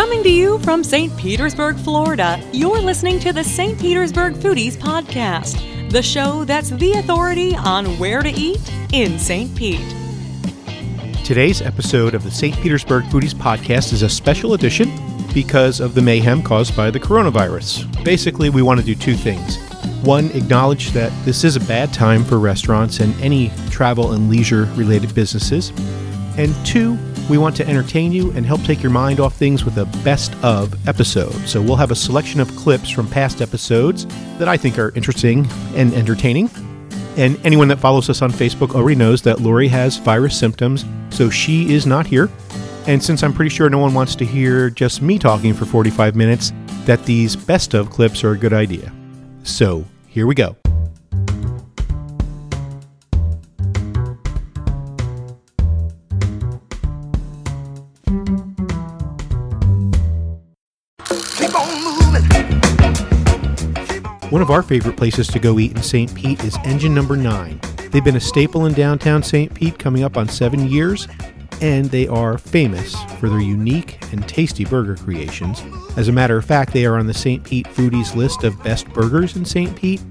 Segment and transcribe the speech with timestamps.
[0.00, 1.14] Coming to you from St.
[1.18, 3.78] Petersburg, Florida, you're listening to the St.
[3.78, 8.62] Petersburg Foodies Podcast, the show that's the authority on where to eat
[8.94, 9.54] in St.
[9.54, 9.94] Pete.
[11.22, 12.56] Today's episode of the St.
[12.62, 14.90] Petersburg Foodies Podcast is a special edition
[15.34, 18.02] because of the mayhem caused by the coronavirus.
[18.02, 19.58] Basically, we want to do two things.
[20.02, 24.64] One, acknowledge that this is a bad time for restaurants and any travel and leisure
[24.76, 25.74] related businesses.
[26.38, 26.96] And two,
[27.30, 30.34] we want to entertain you and help take your mind off things with a best
[30.42, 31.32] of episode.
[31.48, 34.04] So we'll have a selection of clips from past episodes
[34.38, 36.50] that I think are interesting and entertaining.
[37.16, 41.30] And anyone that follows us on Facebook already knows that Lori has virus symptoms, so
[41.30, 42.28] she is not here.
[42.86, 46.16] And since I'm pretty sure no one wants to hear just me talking for 45
[46.16, 46.52] minutes,
[46.84, 48.92] that these best of clips are a good idea.
[49.44, 50.59] So here we go.
[64.40, 66.14] One of our favorite places to go eat in St.
[66.14, 67.60] Pete is Engine Number 9.
[67.90, 69.52] They've been a staple in downtown St.
[69.52, 71.06] Pete coming up on seven years,
[71.60, 75.62] and they are famous for their unique and tasty burger creations.
[75.98, 77.44] As a matter of fact, they are on the St.
[77.44, 79.76] Pete Foodies list of best burgers in St.
[79.76, 80.02] Pete.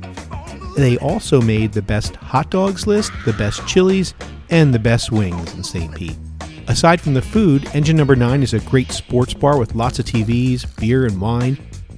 [0.77, 4.13] They also made the best hot dogs list, the best chilies,
[4.51, 5.95] and the best wings in St.
[5.95, 6.19] Pete.
[6.67, 10.05] Aside from the food, Engine Number 9 is a great sports bar with lots of
[10.05, 11.57] TVs, beer, and wine.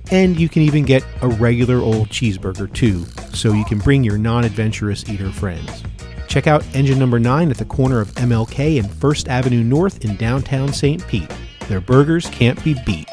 [0.10, 4.18] And you can even get a regular old cheeseburger too, so you can bring your
[4.18, 5.84] non adventurous eater friends.
[6.28, 10.16] Check out Engine Number 9 at the corner of MLK and First Avenue North in
[10.16, 11.06] downtown St.
[11.08, 11.30] Pete.
[11.68, 13.06] Their burgers can't be beat.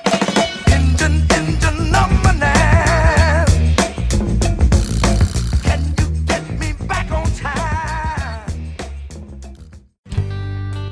[0.70, 3.46] Engine, engine number nine.
[5.62, 8.50] Can you get me back on time?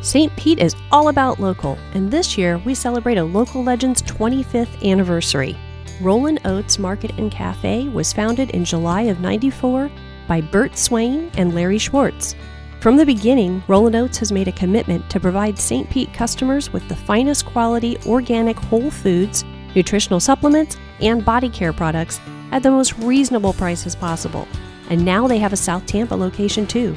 [0.02, 0.34] St.
[0.36, 5.56] Pete is all about local, and this year we celebrate a local legend's 25th anniversary.
[6.00, 9.90] Rollin' Oats Market and Cafe was founded in July of 94
[10.28, 12.34] by Bert Swain and Larry Schwartz.
[12.80, 15.88] From the beginning, Rollin' Oats has made a commitment to provide St.
[15.88, 19.42] Pete customers with the finest quality organic whole foods,
[19.74, 22.20] nutritional supplements, and body care products
[22.52, 24.46] at the most reasonable prices possible.
[24.90, 26.94] And now they have a South Tampa location too.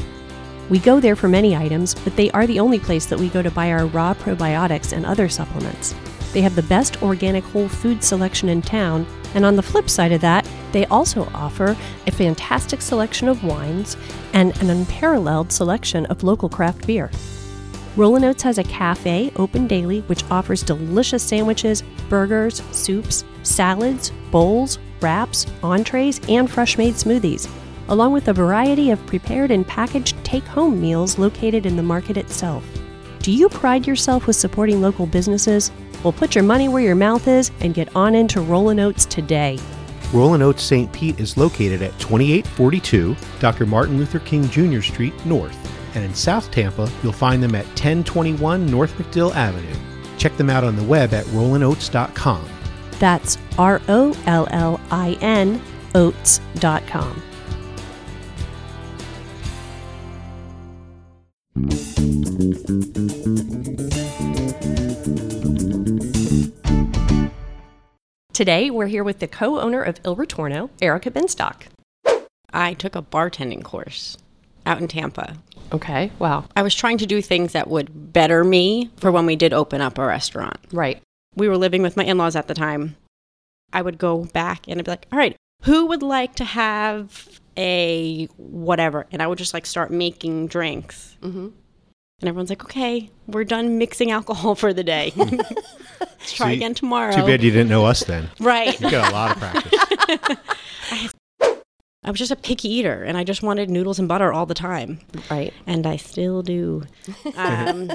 [0.69, 3.41] We go there for many items, but they are the only place that we go
[3.41, 5.95] to buy our raw probiotics and other supplements.
[6.33, 10.11] They have the best organic whole food selection in town, and on the flip side
[10.11, 11.75] of that, they also offer
[12.05, 13.97] a fantastic selection of wines
[14.33, 17.09] and an unparalleled selection of local craft beer.
[17.95, 24.77] Rollin' Oats has a cafe open daily which offers delicious sandwiches, burgers, soups, salads, bowls,
[25.01, 27.49] wraps, entrees, and fresh made smoothies,
[27.87, 32.15] along with a variety of prepared and packaged take home meals located in the market
[32.15, 32.63] itself.
[33.19, 35.71] Do you pride yourself with supporting local businesses?
[36.03, 39.59] Well, put your money where your mouth is and get on into Rollin' Oats today.
[40.13, 40.91] Rollin' Oats St.
[40.91, 43.65] Pete is located at 2842 Dr.
[43.65, 44.81] Martin Luther King Jr.
[44.81, 45.57] Street North.
[45.95, 49.75] And in South Tampa, you'll find them at 1021 North MacDill Avenue.
[50.17, 52.47] Check them out on the web at rollinoats.com.
[52.99, 55.61] That's R O L L I N
[55.95, 57.23] oats.com.
[68.39, 71.63] Today, we're here with the co owner of Il Ritorno, Erica Benstock.
[72.53, 74.17] I took a bartending course
[74.65, 75.35] out in Tampa.
[75.73, 76.45] Okay, wow.
[76.55, 79.81] I was trying to do things that would better me for when we did open
[79.81, 80.57] up a restaurant.
[80.71, 81.01] Right.
[81.35, 82.95] We were living with my in laws at the time.
[83.73, 87.41] I would go back and I'd be like, all right, who would like to have
[87.57, 89.05] a whatever?
[89.11, 91.17] And I would just like start making drinks.
[91.21, 91.49] Mm-hmm.
[92.21, 95.13] And everyone's like, okay, we're done mixing alcohol for the day.
[95.15, 97.15] Let's try So you- again tomorrow.
[97.15, 98.29] Too bad you didn't know us then.
[98.39, 98.79] Right.
[98.79, 100.37] You got a lot of practice.
[102.03, 104.53] I was just a picky eater and I just wanted noodles and butter all the
[104.53, 104.99] time.
[105.29, 105.53] Right.
[105.67, 106.83] and I still do.
[107.35, 107.91] Um,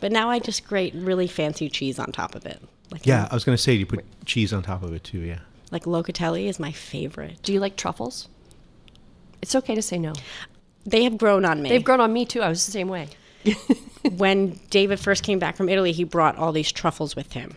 [0.00, 2.60] but now I just grate really fancy cheese on top of it.
[2.90, 5.20] Like yeah, I was going to say, you put cheese on top of it too,
[5.20, 5.38] yeah.
[5.70, 7.40] like locatelli is my favorite.
[7.42, 8.28] Do you like truffles?
[9.40, 10.12] It's okay to say no.
[10.84, 11.68] They have grown on me.
[11.68, 12.42] They've grown on me too.
[12.42, 13.08] I was the same way.
[14.16, 17.56] when David first came back from Italy, he brought all these truffles with him,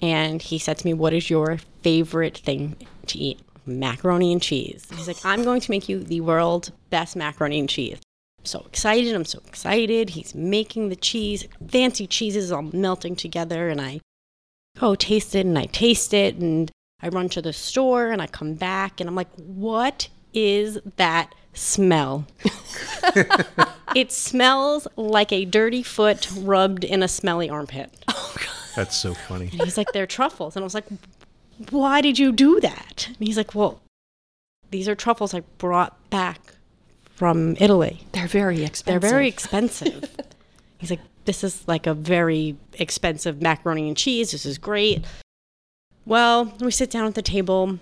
[0.00, 2.76] and he said to me, "What is your favorite thing
[3.06, 4.86] to eat?" Macaroni and cheese.
[4.94, 7.98] He's like, "I'm going to make you the world's best macaroni and cheese."
[8.44, 9.14] So excited!
[9.14, 10.10] I'm so excited.
[10.10, 14.00] He's making the cheese, fancy cheeses all melting together, and I
[14.78, 16.70] go taste it, and I taste it, and
[17.02, 21.34] I run to the store, and I come back, and I'm like, "What is that
[21.56, 22.26] smell?"
[23.96, 27.90] It smells like a dirty foot rubbed in a smelly armpit.
[28.08, 28.34] Oh,
[28.74, 29.48] That's so funny.
[29.52, 30.54] And he's like, they're truffles.
[30.54, 30.84] And I was like,
[31.70, 33.06] why did you do that?
[33.08, 33.80] And he's like, well,
[34.70, 36.40] these are truffles I brought back
[37.14, 38.06] from Italy.
[38.12, 39.00] They're very expensive.
[39.00, 40.14] They're very expensive.
[40.78, 44.32] he's like, this is like a very expensive macaroni and cheese.
[44.32, 45.06] This is great.
[46.04, 47.78] Well, we sit down at the table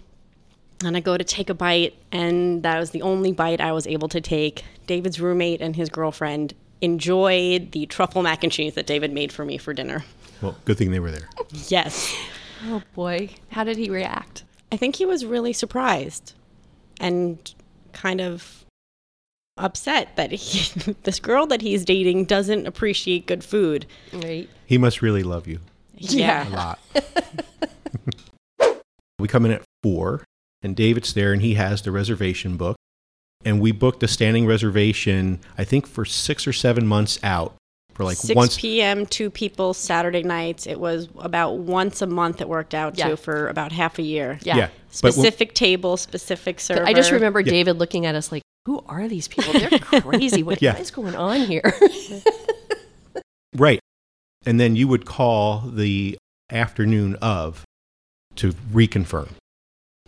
[0.86, 3.86] and I go to take a bite, and that was the only bite I was
[3.86, 4.64] able to take.
[4.86, 9.44] David's roommate and his girlfriend enjoyed the truffle mac and cheese that David made for
[9.44, 10.04] me for dinner.
[10.42, 11.28] Well, good thing they were there.
[11.68, 12.14] Yes.
[12.66, 14.44] Oh boy, how did he react?
[14.72, 16.34] I think he was really surprised
[17.00, 17.54] and
[17.92, 18.64] kind of
[19.56, 23.86] upset that he, this girl that he's dating doesn't appreciate good food.
[24.12, 24.48] Right.
[24.66, 25.60] He must really love you
[25.96, 26.48] Yeah.
[26.48, 26.78] a lot.
[29.18, 30.24] we come in at four,
[30.64, 32.76] and David's there, and he has the reservation book.
[33.44, 37.54] And we booked a standing reservation, I think, for six or seven months out.
[37.92, 40.66] For like 6 once, p.m., two people, Saturday nights.
[40.66, 43.10] It was about once a month it worked out Yeah.
[43.10, 44.40] to for about half a year.
[44.42, 44.56] Yeah.
[44.56, 44.66] yeah.
[45.00, 46.84] But when- Specific table, specific server.
[46.84, 47.50] I just remember Yeah.
[47.52, 49.52] David looking at us like, "Who are these people?
[49.52, 50.42] They're crazy.
[50.42, 50.76] What Yeah.
[50.76, 51.62] is going on here?"
[53.56, 53.78] right,
[54.44, 56.18] and then you would call the
[56.50, 57.62] afternoon of
[58.36, 59.28] to reconfirm.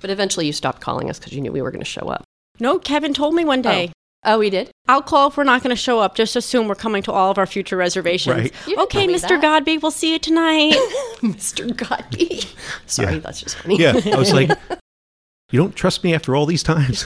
[0.01, 2.25] But eventually, you stopped calling us because you knew we were going to show up.
[2.61, 3.91] No, Kevin told me one day.
[4.25, 4.71] Oh, oh we did.
[4.89, 6.15] I'll call if we're not going to show up.
[6.15, 8.37] Just assume we're coming to all of our future reservations.
[8.37, 8.53] Right.
[8.67, 9.29] You didn't Okay, tell me Mr.
[9.29, 9.43] that.
[9.43, 10.73] Godby, we'll see you tonight.
[11.21, 11.77] Mr.
[11.77, 12.43] Godby.
[12.87, 13.19] Sorry, Yeah.
[13.21, 13.79] that's just funny.
[13.79, 14.51] Yeah, I was like,
[15.51, 17.05] you don't trust me after all these times.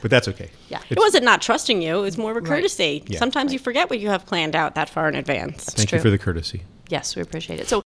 [0.00, 0.50] but that's okay.
[0.68, 0.80] Yeah.
[0.90, 1.98] it wasn't not trusting you.
[1.98, 2.48] It was more of a Right.
[2.48, 3.02] courtesy.
[3.06, 3.18] Yeah.
[3.18, 5.64] Sometimes you forget what you have planned out that far in advance.
[5.64, 5.98] Thank true.
[5.98, 6.62] you for the courtesy.
[6.88, 7.68] Yes, we appreciate it.
[7.68, 7.82] So,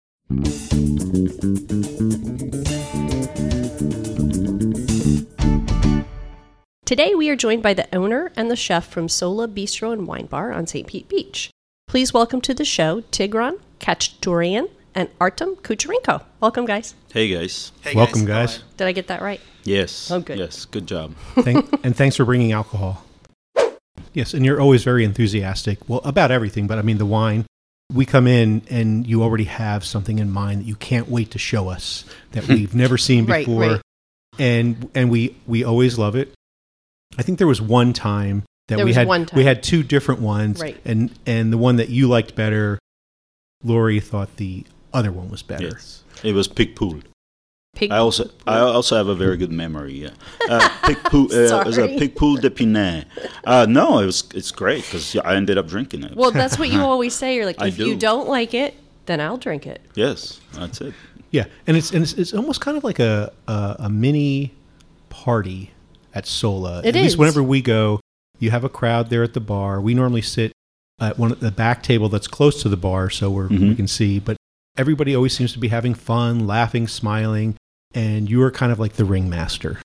[6.91, 10.25] today we are joined by the owner and the chef from Sola Bistro and Wine
[10.25, 10.85] Bar on St.
[10.85, 11.49] Pete Beach.
[11.87, 16.21] Please welcome to the show Tigran Kachdurian and Artem Kucherenko.
[16.41, 16.93] Welcome, guys.
[17.13, 17.71] Hey guys.
[17.95, 18.61] Welcome, guys.
[18.75, 19.39] Did I get that right?
[19.63, 20.11] Yes.
[20.11, 20.37] Oh, good.
[20.37, 21.15] Yes, good job.
[21.35, 23.05] Thank, and thanks for bringing alcohol.
[24.11, 25.87] Yes, and you're always very enthusiastic.
[25.87, 27.45] Well, about everything, but I mean the wine.
[27.93, 31.39] We come in and you already have something in mind that you can't wait to
[31.39, 32.03] show us
[32.33, 33.81] that we've never seen Right, before, right.
[34.37, 36.33] and and we we always love it.
[37.17, 39.37] I think there was one time that There we had one time.
[39.37, 40.79] we had two different ones, Right.
[40.85, 42.79] and and the one that you liked better,
[43.63, 45.65] Lori thought the other one was better.
[45.69, 46.03] Yes.
[46.23, 47.01] It was Picpoul.
[47.75, 47.91] Pig.
[47.91, 49.93] I also I also have a very good memory.
[49.93, 50.09] Yeah.
[50.49, 51.31] Uh, Picpoul.
[51.31, 51.97] Uh, it was a Sorry.
[51.97, 53.05] Picpoul de Pinet.
[53.45, 56.15] Uh, no, it was it's great because I ended up drinking it.
[56.15, 57.35] well, that's what you always say.
[57.35, 57.97] You're like, I if you do.
[57.97, 58.73] don't like it,
[59.05, 59.81] then I'll drink it.
[59.95, 60.93] yes, that's it.
[61.31, 64.53] Yeah, and it's and it's, it's almost kind of like a, a a mini
[65.09, 65.71] party
[66.13, 66.79] at Sola.
[66.79, 67.99] It at least whenever we go,
[68.39, 69.79] you have a crowd there at the bar.
[69.79, 70.51] We normally sit
[70.99, 73.75] at one of the back table that's close to the bar, so we're, we Mhm.
[73.75, 74.19] can see.
[74.19, 74.37] But
[74.77, 77.55] everybody always seems to be having fun, laughing, smiling,
[77.93, 79.79] and you are kind of like the ringmaster.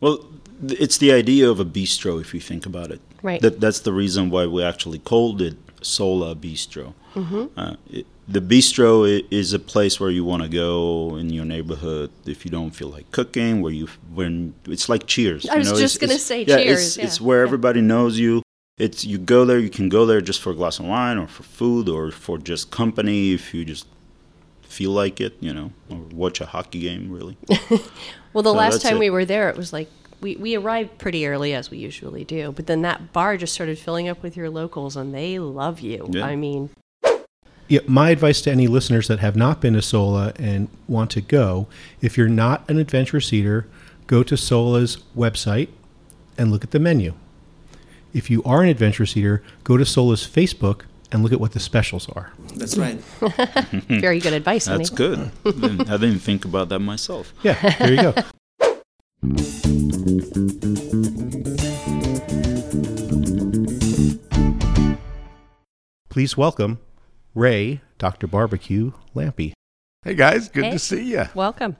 [0.00, 0.26] Well,
[0.68, 3.00] it's the idea of a bistro if you think about it.
[3.22, 3.40] Right.
[3.40, 6.94] That that's the reason why we actually called it Sola Bistro.
[7.14, 7.44] Mm-hmm.
[7.56, 12.10] Uh, it, the bistro is a place where you want to go in your neighborhood
[12.26, 13.60] if you don't feel like cooking.
[13.62, 15.48] Where you when it's like Cheers.
[15.48, 17.38] I you was know, just it's- gonna it's- say yeah, Cheers, It's, yeah, it's where
[17.38, 17.48] yeah.
[17.48, 18.42] everybody knows you.
[18.78, 19.58] It's you go there.
[19.58, 22.38] You can go there just for a glass of wine, or for food, or for
[22.38, 23.86] just company if you just
[24.62, 25.34] feel like it.
[25.40, 27.10] You know, or watch a hockey game.
[27.10, 27.36] Really.
[28.32, 29.00] Well, the So last time it.
[29.00, 29.90] we were there, it was like
[30.20, 32.52] we, we arrived pretty early, as we usually do.
[32.52, 36.08] But then that bar just started filling up with your locals, and they love you.
[36.12, 36.24] Yeah.
[36.24, 36.70] I mean,
[37.70, 41.20] Yeah, my advice to any listeners that have not been to Sola and want to
[41.20, 41.68] go,
[42.00, 43.64] if you're not an adventurous eater,
[44.08, 45.68] go to Sola's website
[46.36, 47.14] and look at the menu.
[48.12, 50.80] If you are an adventurous eater, go to Sola's Facebook
[51.12, 52.32] and look at what the specials are.
[52.56, 52.96] That's right.
[53.88, 54.78] very good advice, honey.
[54.78, 55.30] That's good.
[55.46, 57.32] I didn't think about that myself.
[57.44, 58.14] Yeah, there you go.
[66.08, 66.80] Please welcome
[67.34, 68.26] Ray, Dr.
[68.26, 69.52] Barbecue Lampe.
[70.02, 70.70] Hey guys, good Hey.
[70.72, 71.24] to see you.
[71.34, 71.76] Welcome.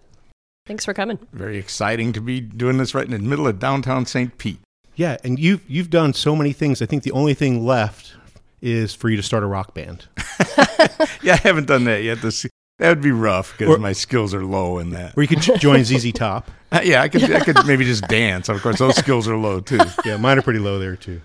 [0.66, 1.19] Thanks for coming.
[1.33, 4.37] Very exciting to be doing this right in the middle of downtown St.
[4.38, 4.61] Pete.
[4.95, 6.83] Yeah, and you've you've done so many things.
[6.83, 8.14] I think the only thing left
[8.61, 10.07] is for you to start a rock band.
[11.23, 12.21] Yeah, I haven't done that yet.
[12.23, 12.47] This
[12.78, 15.16] that would be rough because my skills are low in that.
[15.16, 16.50] Or you could join ZZ Top.
[16.73, 18.49] Uh, yeah, I could I could maybe just dance.
[18.49, 19.78] Of course, those skills are low too.
[20.04, 21.21] Yeah, mine are pretty low there too.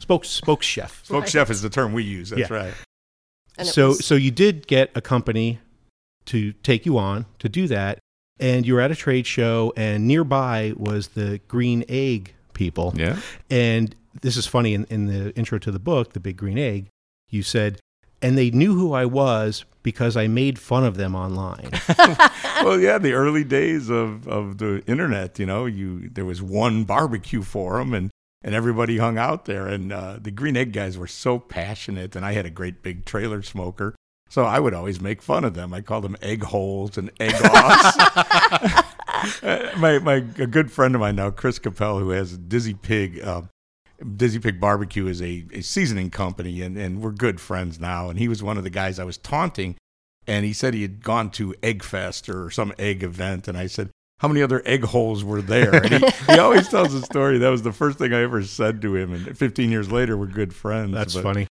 [0.00, 0.92] Spoke spoke chef.
[1.04, 2.30] Folk chef is the term we use.
[2.30, 2.54] That's Yeah.
[2.56, 2.74] right.
[3.60, 5.58] And so was- so you did get a company
[6.26, 7.98] to take you on to do that,
[8.38, 12.92] and you were at a trade show, and nearby was the Green Egg people.
[12.96, 13.18] Yeah.
[13.50, 16.88] And this is funny in, in the intro to the book, The Big Green Egg,
[17.28, 17.78] you said,
[18.22, 21.70] and they knew who I was because I made fun of them online.
[22.62, 26.84] well, yeah, the early days of, of the internet, you know, you there was one
[26.84, 28.10] barbecue forum and,
[28.42, 29.66] and everybody hung out there.
[29.66, 33.04] And uh, the Green Egg guys were so passionate, and I had a great big
[33.04, 33.94] trailer smoker.
[34.28, 35.74] So I would always make fun of them.
[35.74, 37.96] I called them egg holes and egg offs.
[39.76, 43.20] My my a good friend of mine now, Chris Capell, who has Dizzy Pig.
[43.20, 43.42] Uh,
[44.16, 48.08] Dizzy Pig Barbecue is a, a seasoning company, and, and we're good friends now.
[48.08, 49.76] And he was one of the guys I was taunting,
[50.26, 53.66] and he said he had gone to Egg Fest or some egg event, and I
[53.66, 53.90] said,
[54.20, 57.38] "How many other egg holes were there?" And he, he always tells the story.
[57.38, 60.26] That was the first thing I ever said to him, and 15 years later, we're
[60.26, 60.92] good friends.
[60.92, 61.46] That's But- funny.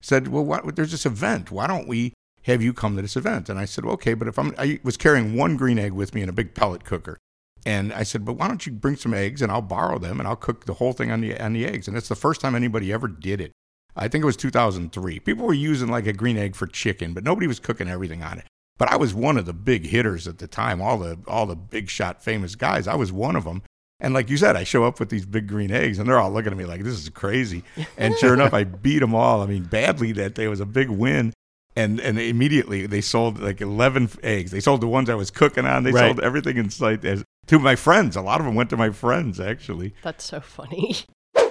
[0.00, 1.50] said, "Well, why, there's this event.
[1.50, 2.12] Why don't we
[2.42, 4.80] have you come to this event?" And I said, well, "Okay, but if I'm," I
[4.82, 7.18] was carrying one green egg with me in a big pellet cooker,
[7.64, 10.26] and I said, "But why don't you bring some eggs and I'll borrow them and
[10.28, 12.54] I'll cook the whole thing on the on the eggs?" And it's the first time
[12.54, 13.52] anybody ever did it.
[13.94, 15.20] I think it was 2003.
[15.20, 18.38] People were using like a green egg for chicken, but nobody was cooking everything on
[18.38, 18.46] it.
[18.78, 20.80] But I was one of the big hitters at the time.
[20.80, 22.88] All the all the big shot famous guys.
[22.88, 23.62] I was one of them.
[24.00, 26.32] And like you said, I show up with these big green eggs, and they're all
[26.32, 27.62] looking at me like this is crazy.
[27.96, 29.42] And sure enough, I beat them all.
[29.42, 30.44] I mean, badly that day.
[30.44, 31.32] It was a big win.
[31.76, 34.50] And and immediately they sold like eleven eggs.
[34.50, 35.84] They sold the ones I was cooking on.
[35.84, 36.08] They Right.
[36.08, 38.16] sold everything in sight as, to my friends.
[38.16, 39.94] A lot of them went to my friends actually.
[40.02, 40.96] That's so funny.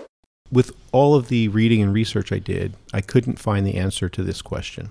[0.52, 4.22] With all of the reading and research I did, I couldn't find the answer to
[4.22, 4.90] this question.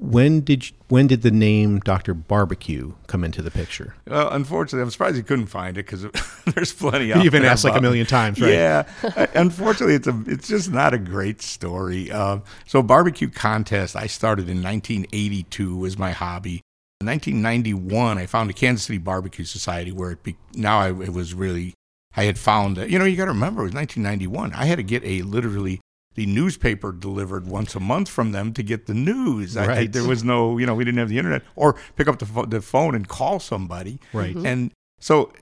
[0.00, 2.14] When did you, when did the name Dr.
[2.14, 3.94] Barbecue come into the picture?
[4.06, 6.02] Well, unfortunately, I'm surprised you couldn't find it because
[6.54, 8.50] there's plenty You've been asked like a million times, right?
[8.50, 12.10] Yeah, Uh, unfortunately, it's a it's just not a great story.
[12.10, 16.62] Uh, so barbecue contest, I started in 1982 was my hobby.
[17.02, 21.12] In 1991, I found the Kansas City Barbecue Society where it be, now I, it
[21.12, 21.74] was really
[22.16, 24.54] I had found that you know you got to remember it was 1991.
[24.54, 25.80] I had to get a literally
[26.14, 29.56] the newspaper delivered once a month from them to get the news.
[29.56, 29.92] I- I, Right.
[29.92, 32.46] there was no you know we didn't have the internet or pick up the, pho-
[32.46, 34.00] the phone and call somebody.
[34.12, 34.34] Right.
[34.34, 34.46] Mm-hmm.
[34.46, 35.32] And so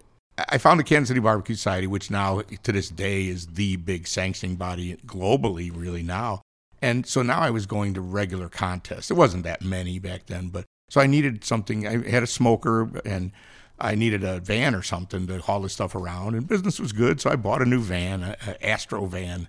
[0.50, 4.06] I found the Kansas City Barbecue Society, which now to this day is the big
[4.06, 6.42] sanctioning body globally, really now.
[6.80, 9.10] And so now I was going to regular contests.
[9.10, 11.86] It wasn't that many back then, but so I needed something.
[11.88, 13.32] I had a smoker and
[13.80, 16.36] I needed a van or something to haul this stuff around.
[16.36, 19.48] And business was good, so I bought a new van, a, a Astro van,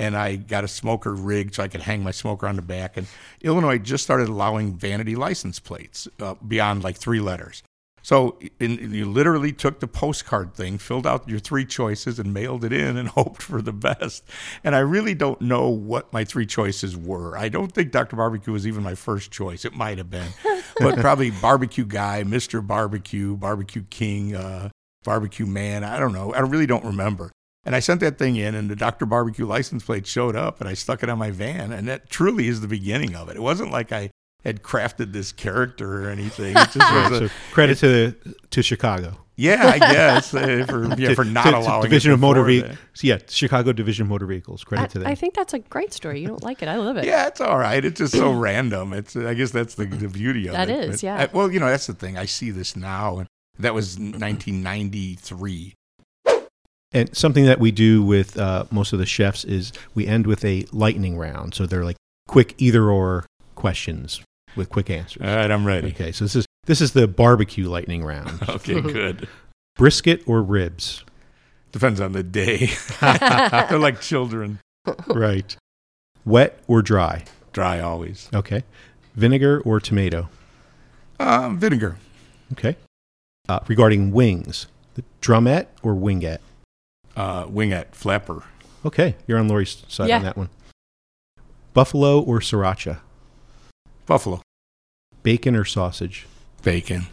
[0.00, 2.96] and I got a smoker rig so I could hang my smoker on the back.
[2.96, 3.06] And
[3.42, 7.62] Illinois just started allowing vanity license plates uh, beyond like three letters.
[8.02, 12.32] So in, in- you literally took the postcard thing, filled out your three choices, and
[12.32, 14.24] mailed it in, and hoped for the best.
[14.64, 17.36] And I really don't know what my three choices were.
[17.36, 18.16] I don't think Dr.
[18.16, 19.66] Barbecue was even my first choice.
[19.66, 20.30] It might have been,
[20.78, 24.70] but probably Barbecue Guy, Mister Barbecue, Barbecue King, uh,
[25.04, 25.84] Barbecue Man.
[25.84, 26.32] I don't know.
[26.32, 27.32] I really don't remember.
[27.64, 29.04] And I sent that thing in, and the Dr.
[29.06, 31.72] Barbecue license plate showed up, and I stuck it on my van.
[31.72, 33.36] And that truly is the beginning of it.
[33.36, 34.10] It wasn't like I
[34.44, 36.52] had crafted this character or anything.
[36.56, 38.14] It just Right, was a, so credit to
[38.50, 39.18] to Chicago.
[39.36, 42.20] yeah, I guess uh, for yeah To- for not to- to allowing Division it of
[42.20, 42.78] Motor before Vehicles.
[43.02, 44.64] Yeah, Chicago Division of Motor Vehicles.
[44.64, 45.08] Credit I, to them.
[45.08, 46.22] I think that's a great story.
[46.22, 46.68] You don't like it.
[46.68, 47.04] I love it.
[47.04, 47.84] Yeah, it's all right.
[47.84, 48.94] It's just so random.
[48.94, 50.84] It's I guess that's the, the beauty of That it.
[50.88, 51.16] is, But yeah.
[51.24, 52.16] I- well, you know, that's the thing.
[52.16, 55.74] I see this now, and that was 1993.
[56.92, 60.44] And something that we do with uh, most of the chefs is we end with
[60.44, 61.54] a lightning round.
[61.54, 64.20] So they're like quick either or questions
[64.56, 65.22] with quick answers.
[65.22, 65.88] All right, I'm ready.
[65.88, 68.40] Okay, so this is this is the barbecue lightning round.
[68.48, 69.28] Okay, good.
[69.76, 71.04] Brisket or ribs?
[71.72, 72.70] Depends on the day.
[73.00, 74.58] They're like children.
[75.06, 75.56] right.
[76.24, 77.24] Wet or dry?
[77.52, 78.28] Dry always.
[78.34, 78.64] Okay.
[79.14, 80.28] Vinegar or tomato?
[81.20, 81.96] Um, vinegar.
[82.52, 82.76] Okay.
[83.48, 86.38] Uh, regarding wings, the drumette or wingette?
[87.20, 87.92] Uh, wingette.
[87.92, 88.42] Flapper.
[88.86, 90.16] Okay, you're on Lori's side Yeah.
[90.16, 90.48] on that one.
[91.74, 93.00] Buffalo or sriracha?
[94.06, 94.40] Buffalo.
[95.22, 96.26] Bacon or sausage?
[96.62, 97.06] Bacon.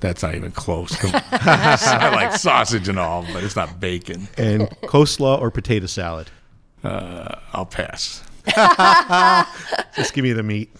[0.00, 0.96] That's not even close.
[1.32, 4.26] I like sausage and all, but it's not bacon.
[4.36, 6.28] And coleslaw or potato salad?
[6.82, 8.24] Uh, I'll pass.
[9.94, 10.74] Just give me the meat.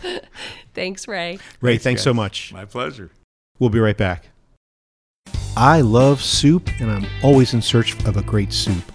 [0.74, 1.38] Thanks, Ray.
[1.60, 2.52] Ray, thanks, so much.
[2.52, 3.12] My pleasure.
[3.60, 4.26] We'll be right back.
[5.56, 8.90] I love soup, and I'm always in search of a great soup.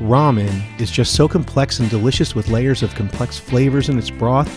[0.00, 4.48] Ramen is just so complex and delicious with layers of complex flavors in its broth.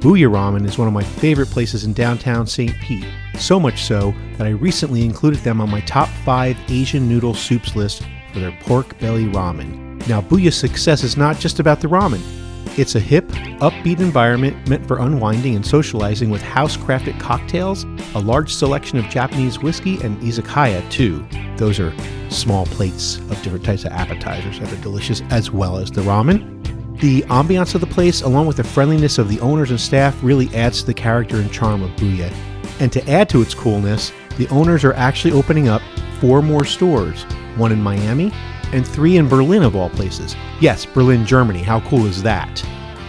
[0.00, 2.74] Booyah Ramen is one of my favorite places in downtown St.
[2.80, 3.04] Pete,
[3.34, 7.76] so much so that I recently included them on my top five Asian noodle soups
[7.76, 8.02] list
[8.32, 10.06] for their pork belly ramen.
[10.08, 12.37] Now, Booyah's success is not just about the ramen.
[12.78, 13.26] It's a hip,
[13.58, 17.82] upbeat environment meant for unwinding and socializing with house crafted cocktails,
[18.14, 21.26] a large selection of Japanese whiskey, and izakaya too.
[21.56, 21.92] Those are
[22.30, 26.54] small plates of different types of appetizers that are delicious, as well as the ramen.
[27.00, 30.48] The ambiance of the place, along with the friendliness of the owners and staff, really
[30.54, 32.32] adds to the character and charm of Booyah.
[32.78, 35.82] And to add to its coolness, the owners are actually opening up
[36.20, 37.24] four more stores
[37.56, 38.32] one in Miami
[38.72, 40.36] and three in Berlin, of all places.
[40.60, 41.62] Yes, Berlin, Germany.
[41.62, 42.48] How cool is that?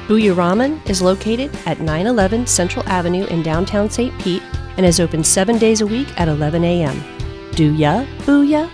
[0.07, 4.17] Booyah Ramen is located at 911 Central Avenue in downtown St.
[4.19, 4.41] Pete
[4.77, 7.03] and is open seven days a week at 11 a.m.
[7.51, 8.69] Do ya, Booyah?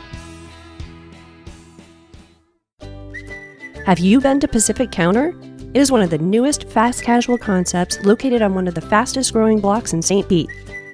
[3.85, 5.35] Have you been to Pacific Counter?
[5.73, 9.33] It is one of the newest fast casual concepts located on one of the fastest
[9.33, 10.27] growing blocks in St.
[10.29, 10.49] Pete,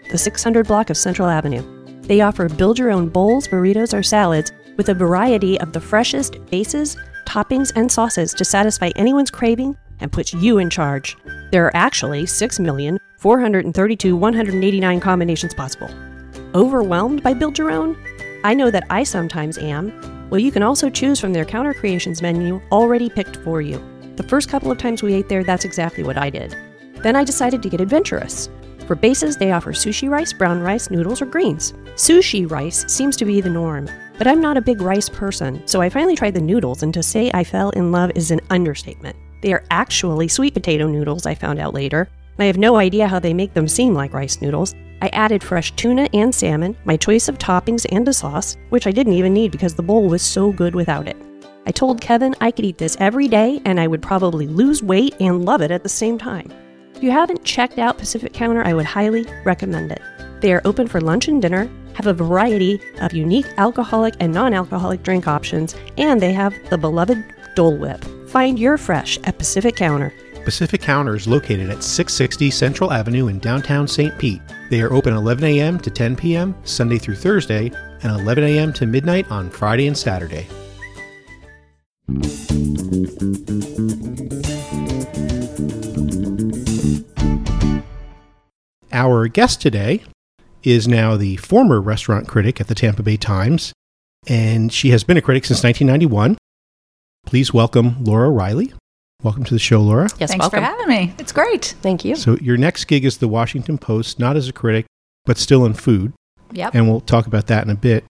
[0.10, 1.63] the 600 block of Central Avenue.
[2.01, 6.43] They offer build your own bowls, burritos, or salads with a variety of the freshest
[6.47, 6.97] bases,
[7.27, 11.15] toppings, and sauces to satisfy anyone's craving and put you in charge.
[11.51, 15.91] There are actually 6,432,189 combinations possible.
[16.55, 17.95] Overwhelmed by Build Your Own?
[18.43, 19.93] I know that I sometimes am.
[20.31, 23.79] Well, you can also choose from their counter creations menu already picked for you.
[24.15, 26.57] The first couple of times we ate there, that's exactly what I did.
[27.03, 28.50] Then I decided to get adventurous.
[28.88, 31.73] For bases, they offer sushi rice, brown rice, noodles, or greens.
[31.93, 33.88] Sushi rice seems to be the norm,
[34.21, 37.01] but I'm not a big rice person, so I finally tried the noodles, and to
[37.01, 39.15] say I fell in love is an understatement.
[39.41, 43.17] They are actually sweet potato noodles, I found out later, I have no idea how
[43.17, 44.75] they make them seem like rice noodles.
[45.01, 48.91] I added fresh tuna and salmon, my choice of toppings, and a sauce, which I
[48.91, 51.17] didn't even need because the bowl was so good without it.
[51.65, 55.15] I told Kevin I could eat this every day and I would probably lose weight
[55.19, 56.53] and love it at the same time.
[56.95, 60.01] If you haven't checked out Pacific Counter, I would highly recommend it.
[60.41, 64.53] They are open for lunch and dinner, have a variety of unique alcoholic and non
[64.53, 67.24] alcoholic drink options, and they have the beloved
[67.55, 68.03] Dole Whip.
[68.29, 70.13] Find your fresh at Pacific Counter.
[70.43, 74.17] Pacific Counter is located at 660 Central Avenue in downtown St.
[74.17, 74.41] Pete.
[74.69, 75.79] They are open 11 a.m.
[75.79, 76.55] to 10 p.m.
[76.63, 77.71] Sunday through Thursday
[78.03, 78.74] and 11 a.m.
[78.74, 80.48] to midnight on Friday and Saturday.
[88.92, 90.03] Our guest today
[90.63, 93.74] is now the former restaurant critic at the Tampa Bay Times,
[94.27, 96.37] and she has been a critic since 1991.
[97.25, 98.74] Please welcome Laura Reiley.
[99.24, 100.09] Welcome to the show, Laura.
[100.19, 100.59] Yes, Thanks welcome.
[100.59, 101.13] for having me.
[101.19, 101.75] It's great.
[101.81, 102.15] Thank you.
[102.15, 104.85] So, your next gig is the Washington Post, not as a critic,
[105.25, 106.13] but still in food,
[106.53, 106.74] Yep.
[106.75, 108.03] and we'll talk about that in a bit.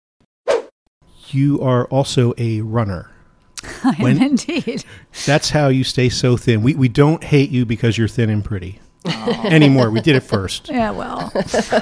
[1.29, 3.09] You are also a runner.
[3.83, 4.83] I when- am indeed.
[5.25, 6.61] That's how you stay so thin.
[6.63, 9.89] We, we don't hate you because you're thin and pretty anymore.
[9.89, 10.69] We did it first.
[10.69, 11.31] Yeah, well,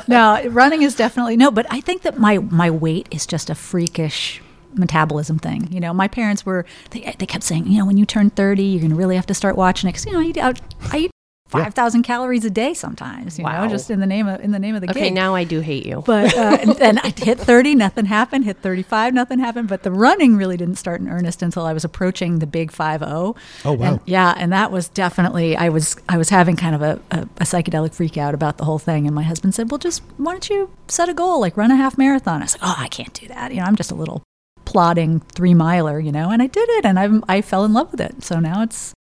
[0.08, 3.55] no, running is definitely no, but I think that my my weight is just a
[3.55, 4.41] freakish
[4.75, 5.67] metabolism thing.
[5.71, 8.63] You know, my parents were they, they kept saying, you know, when you turn 30,
[8.63, 10.60] you're going to really have to start watching it cuz you know, I eat, out-
[10.91, 11.12] I eat
[11.49, 13.63] 5,000 calories a day sometimes, you Wow.
[13.63, 14.95] know, just in the name of in the name of the game.
[15.03, 16.03] Okay, now I do hate you.
[16.05, 18.45] But uh, and I hit 30, nothing happened.
[18.45, 19.67] Hit 35, nothing happened.
[19.67, 22.99] But the running really didn't start in earnest until I was approaching the big 5
[23.01, 23.35] 0.
[23.65, 23.85] Oh, wow.
[23.93, 27.21] And, yeah, and that was definitely I was I was having kind of a, a,
[27.38, 29.05] a psychedelic freak out about the whole thing.
[29.07, 31.75] And my husband said, "Well, just why don't you set a goal, like run a
[31.75, 33.51] half marathon?" I was like, "Oh, I can't do that.
[33.51, 34.21] You know, I'm just a little
[34.65, 37.91] plodding three miler, you know." And I did it, and I'm, I fell in love
[37.91, 38.23] with it.
[38.23, 38.93] So now it's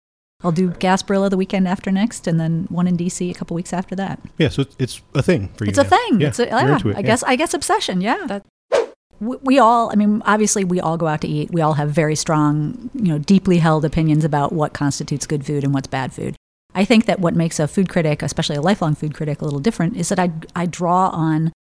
[0.44, 3.74] I'll do Gasparilla the weekend after next, and then one in DC a couple weeks
[3.74, 4.20] after that.
[4.38, 5.70] Yeah, so it's, it's a thing for you.
[5.70, 6.22] It's a thing.
[6.22, 7.06] Yeah, it's a, you're yeah, into it, I yeah.
[7.06, 8.02] guess I guess obsession.
[8.02, 8.26] Yeah.
[8.28, 8.46] That-
[9.20, 9.92] we, we all.
[9.92, 11.50] I mean, obviously, we all go out to eat.
[11.52, 15.64] We all have very strong, you know, deeply held opinions about what constitutes good food
[15.64, 16.36] and what's bad food.
[16.76, 19.60] I think that what makes a food critic, especially a lifelong food critic, a little
[19.60, 21.52] different is that I I draw on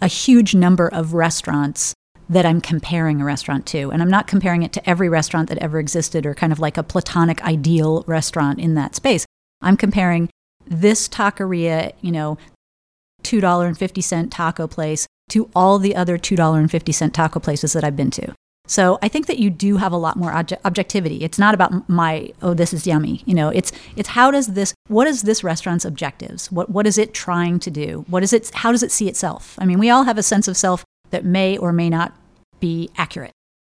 [0.00, 1.92] a huge number of restaurants
[2.28, 3.90] that I'm comparing a restaurant to.
[3.90, 6.76] And I'm not comparing it to every restaurant that ever existed or kind of like
[6.76, 9.26] a platonic ideal restaurant in that space.
[9.60, 10.28] I'm comparing
[10.66, 12.38] this taqueria, you know,
[13.22, 18.34] $2.50 taco place to all the other $2.50 taco places that I've been to.
[18.66, 21.22] So I think that you do have a lot more obje- objectivity.
[21.22, 23.22] It's not about my oh this is yummy.
[23.26, 26.50] You know, it's it's how does this what is this restaurant's objectives?
[26.50, 28.06] What what is it trying to do?
[28.08, 29.58] What is it how does it see itself?
[29.58, 30.82] I mean, we all have a sense of self
[31.14, 32.12] that may or may not
[32.60, 33.30] be accurate.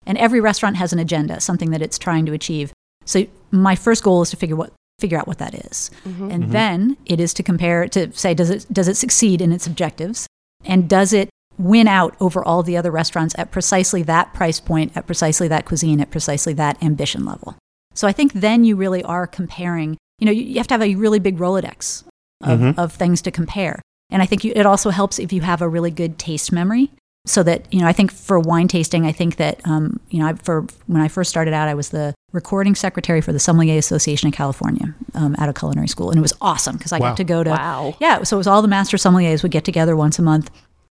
[0.07, 2.73] And every restaurant has an agenda, something that it's trying to achieve.
[3.05, 5.91] So my first goal is to figure what figure out what that is.
[6.05, 9.67] And then it is to compare to say does it does it succeed in its
[9.67, 10.27] objectives
[10.65, 14.97] and does it win out over all the other restaurants at precisely that price point,
[14.97, 17.57] at precisely that cuisine, at precisely that ambition level.
[17.95, 20.83] So I think then you really are comparing, you know, you, you have to have
[20.83, 22.05] a really big Rolodex
[22.43, 22.79] of, Mhm.
[22.79, 23.81] of things to compare.
[24.11, 26.91] And I think you, it also helps if you have a really good taste memory.
[27.27, 30.27] So that, you know, I think for wine tasting, I think that, um, you know,
[30.27, 33.79] I, for when I first started out, I was the recording secretary for the Sommelier
[33.79, 36.11] Association in California um, at a culinary school.
[36.11, 37.09] And it was awesome because I Wow.
[37.11, 37.95] got to go to, Wow.
[37.99, 40.51] yeah, so it was all the master sommeliers would get together once a month.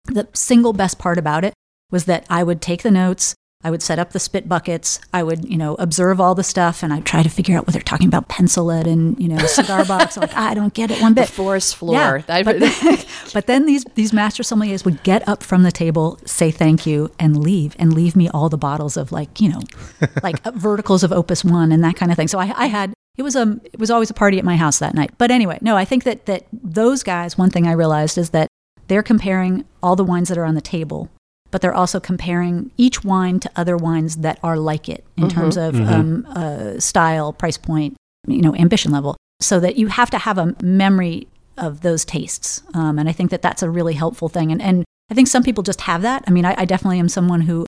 [0.06, 1.54] The single best part about it
[1.90, 5.00] was that I would take the notes, I would set up the spit buckets.
[5.12, 7.72] I would, you know, observe all the stuff, and I'd try to figure out what
[7.72, 10.16] they're talking about pencil lead and you know cigar box.
[10.16, 11.28] like I don't get it one bit.
[11.28, 12.22] forest floor.
[12.28, 12.98] Yeah, but, then,
[13.34, 17.10] but then these these master sommeliers would get up from the table, say thank you,
[17.18, 19.62] and leave, and leave me all the bottles of like you know,
[20.22, 22.28] like uh, verticals of Opus One and that kind of thing.
[22.28, 24.78] So I, I had it was a it was always a party at my house
[24.78, 25.10] that night.
[25.18, 27.36] But anyway, no, I think that that those guys.
[27.36, 28.46] One thing I realized is that
[28.86, 31.10] they're comparing all the wines that are on the table.
[31.50, 35.56] But they're also comparing each wine to other wines that are like it in terms
[35.56, 39.16] of um, uh, style, price point, you know, ambition level.
[39.40, 42.62] So that you have to have a memory of those tastes.
[42.74, 44.52] Um, and I think that that's a really helpful thing.
[44.52, 46.22] And, and I think some people just have that.
[46.26, 47.64] I mean, I, I definitely am someone who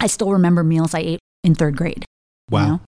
[0.00, 2.04] I still remember meals I ate in third grade.
[2.50, 2.66] you Wow.
[2.66, 2.80] know?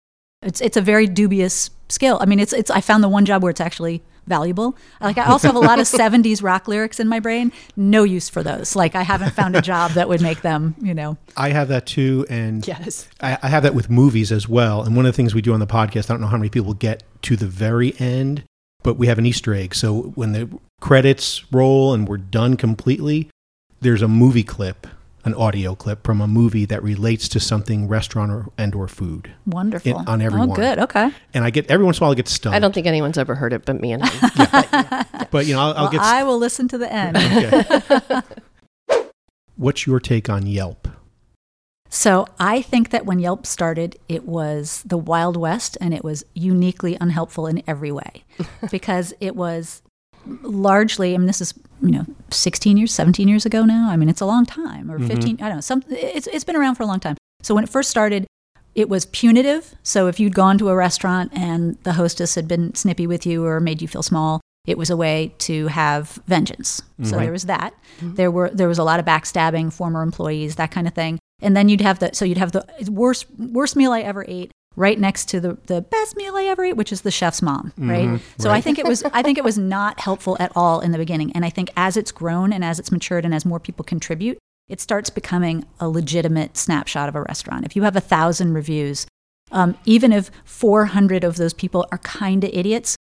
[0.42, 2.18] It's, it's a very dubious skill.
[2.22, 4.78] I mean, it's, it's, I found the one job where it's actually valuable.
[5.02, 7.52] Like I also have a lot of 70s rock lyrics in my brain.
[7.76, 8.78] No use for those.
[8.78, 11.18] Like I haven't found a job that would make them, you know.
[11.36, 13.10] I have that too, and Yes.
[13.20, 14.84] I, I have that with movies as well.
[14.84, 16.50] And one of the things we do on the podcast, I don't know how many
[16.50, 18.44] people get to the very end,
[18.84, 19.76] but we have an Easter egg.
[19.76, 20.48] So when the
[20.80, 23.30] credits roll and we're done completely,
[23.82, 24.88] there's a movie clip,
[25.26, 29.32] an audio clip from a movie that relates to something restaurant or, and or food.
[29.46, 30.00] Wonderful.
[30.00, 30.56] In- on every Oh, one.
[30.56, 30.80] good.
[30.80, 31.12] Okay.
[31.34, 32.56] And I get every once in a while I get stumped.
[32.56, 34.30] I don't think anyone's ever heard it but me and him.
[35.32, 36.02] but you know I'll, I'll Well, get.
[36.02, 37.18] I will listen to the end.
[37.18, 38.22] okay.
[39.56, 40.88] What's your take on Yelp?
[41.90, 46.24] So I think that when Yelp started, it was the Wild West and it was
[46.34, 48.24] uniquely unhelpful in every way
[48.72, 49.82] because it was
[50.26, 53.90] largely, I mean, this is, you know, 16 years, 17 years ago now.
[53.90, 55.08] I mean, it's a long time or mm-hmm.
[55.08, 57.16] 15, I don't know, some, it's, it's been around for a long time.
[57.42, 58.28] So when it first started,
[58.76, 59.76] it was punitive.
[59.84, 63.46] So if you'd gone to a restaurant and the hostess had been snippy with you
[63.46, 66.82] or made you feel small, it was a way to have vengeance.
[67.02, 67.20] So mm-hmm.
[67.20, 67.74] there was that.
[67.98, 68.16] Mm-hmm.
[68.16, 71.18] There were there was a lot of backstabbing, former employees, that kind of thing.
[71.42, 74.52] And then you'd have the so you'd have the worst worst meal I ever ate
[74.76, 77.74] right next to the the best meal I ever ate, which is the chef's mom,
[77.78, 78.22] right?
[78.38, 80.98] So I think it was I think it was not helpful at all in the
[80.98, 81.32] beginning.
[81.34, 84.38] And I think as it's grown and as it's matured and as more people contribute,
[84.70, 87.66] it starts becoming a legitimate snapshot of a restaurant.
[87.66, 89.08] If you have a thousand reviews,
[89.52, 92.96] um, even if 400 of those people are kind of idiots,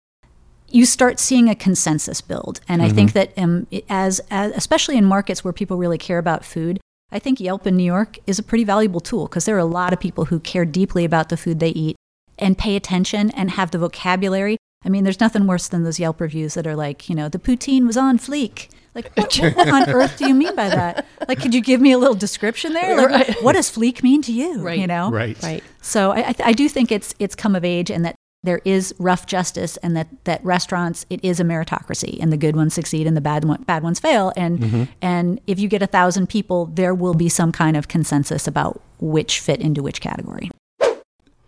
[0.70, 2.60] you start seeing a consensus build.
[2.68, 6.44] And I think that um, as, as, especially in markets where people really care about
[6.44, 6.78] food,
[7.10, 9.64] I think Yelp in New York is a pretty valuable tool because there are a
[9.64, 11.96] lot of people who care deeply about the food they eat
[12.38, 14.58] and pay attention and have the vocabulary.
[14.84, 17.38] I mean, there's nothing worse than those Yelp reviews that are like, you know, the
[17.38, 18.68] poutine was on fleek.
[18.94, 21.06] Like, what, what, what on earth do you mean by that?
[21.26, 23.08] Like, could you give me a little description there?
[23.08, 24.60] Like, what does fleek mean to you?
[24.60, 24.78] Right.
[24.78, 25.10] You know?
[25.10, 25.40] Right.
[25.42, 25.64] right.
[25.80, 28.60] So I, I, th- I do think it's it's come of age, and that there
[28.64, 32.74] is rough justice, and that that restaurants it is a meritocracy, and the good ones
[32.74, 36.28] succeed, and the bad one, bad ones fail, and and if you get a thousand
[36.28, 40.50] people, there will be some kind of consensus about which fit into which category.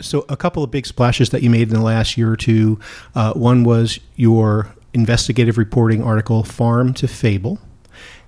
[0.00, 2.80] So, a couple of big splashes that you made in the last year or two.
[3.14, 7.58] Uh, one was your investigative reporting article, "Farm to Fable,"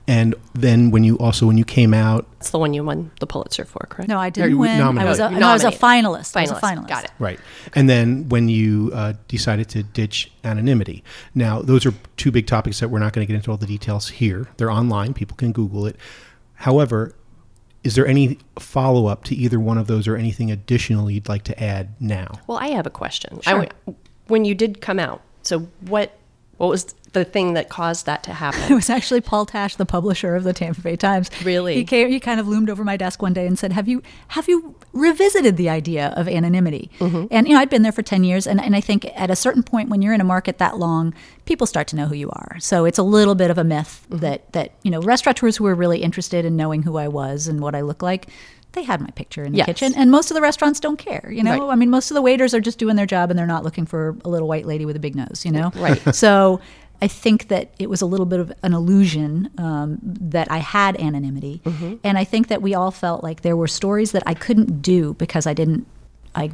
[0.09, 3.27] and then when you also when you came out, That's the one you won the
[3.27, 4.09] Pulitzer for, correct?
[4.09, 4.81] No, I didn't you win.
[4.81, 5.81] I was a, no, I was a nominated.
[5.81, 6.37] finalist.
[6.37, 6.89] I was a finalist.
[6.89, 7.11] Got it.
[7.19, 7.39] right,
[7.75, 11.05] and then when you uh, decided to ditch anonymity.
[11.35, 13.67] Now, those are two big topics that we're not going to get into all the
[13.67, 14.49] details here.
[14.57, 15.97] They're online; people can Google it.
[16.55, 17.15] However,
[17.85, 21.45] is there any follow up to either one of those, or anything additional you'd like
[21.45, 22.41] to add now?
[22.47, 23.41] Well, I have a question.
[23.41, 23.67] Sure.
[23.67, 23.97] w-
[24.29, 26.17] when you did come out, so what
[26.63, 28.61] what was the thing that caused that to happen?
[28.71, 31.29] It was actually Paul Tash, the publisher of the Tampa Bay Times.
[31.43, 31.75] Really?
[31.75, 34.01] He came, he kind of loomed over my desk one day and said, "Have you
[34.29, 37.27] have you revisited the idea of anonymity?" Mm-hmm.
[37.33, 39.35] And you know, I'd been there for ten years, and, and I think at a
[39.35, 41.15] certain point, when you're in a market that long,
[41.47, 42.57] people start to know who you are.
[42.61, 44.19] So it's a little bit of a myth mm-hmm.
[44.19, 47.61] that that you know restaurateurs who were really interested in knowing who I was and
[47.61, 48.29] what I look like.
[48.73, 49.67] They had my picture in the Yes.
[49.67, 51.31] kitchen, and most of the restaurants don't care.
[51.33, 51.73] You know, Right.
[51.73, 53.87] I mean, most of the waiters are just doing their job, and they're not looking
[53.87, 55.43] for a little white lady with a big nose.
[55.45, 56.01] You know, Right.
[56.15, 56.61] so
[57.03, 60.99] I think that it was a little bit of an illusion um, that I had
[61.01, 61.61] anonymity,
[62.05, 65.15] and I think that we all felt like there were stories that I couldn't do
[65.15, 65.87] because I didn't.
[66.35, 66.51] I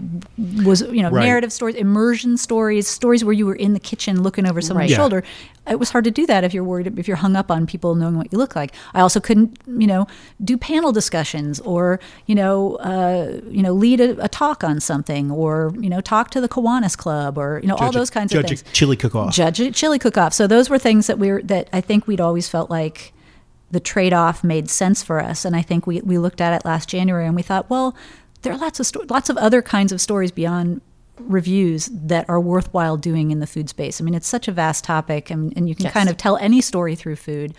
[0.65, 1.25] was, you know, Right.
[1.25, 4.91] narrative stories, immersion stories, stories where you were in the kitchen looking over someone's Right.
[4.91, 4.97] Yeah.
[4.97, 5.23] shoulder.
[5.71, 7.95] It was hard to do that if you're worried if you're hung up on people
[7.95, 8.73] knowing what you look like.
[8.95, 10.07] I also couldn't, you know,
[10.43, 15.31] do panel discussions or you know, uh, you know, lead a, a talk on something
[15.31, 18.11] or you know, talk to the Kiwanis Club or you know, all Judge a- those
[18.11, 19.33] kinds judge of a things chili cook-off.
[19.33, 20.33] judge a chili cook off.
[20.33, 23.13] So those were things that we were that I think we'd always felt like
[23.71, 25.45] the trade off made sense for us.
[25.45, 27.95] And I think we, we looked at it last January and we thought, well,
[28.43, 30.81] there are lots of sto- lots of other kinds of stories beyond
[31.21, 34.01] reviews that are worthwhile doing in the food space.
[34.01, 35.93] I mean, it's such a vast topic, and, and you can Yes.
[35.95, 37.55] kind of tell any story through food.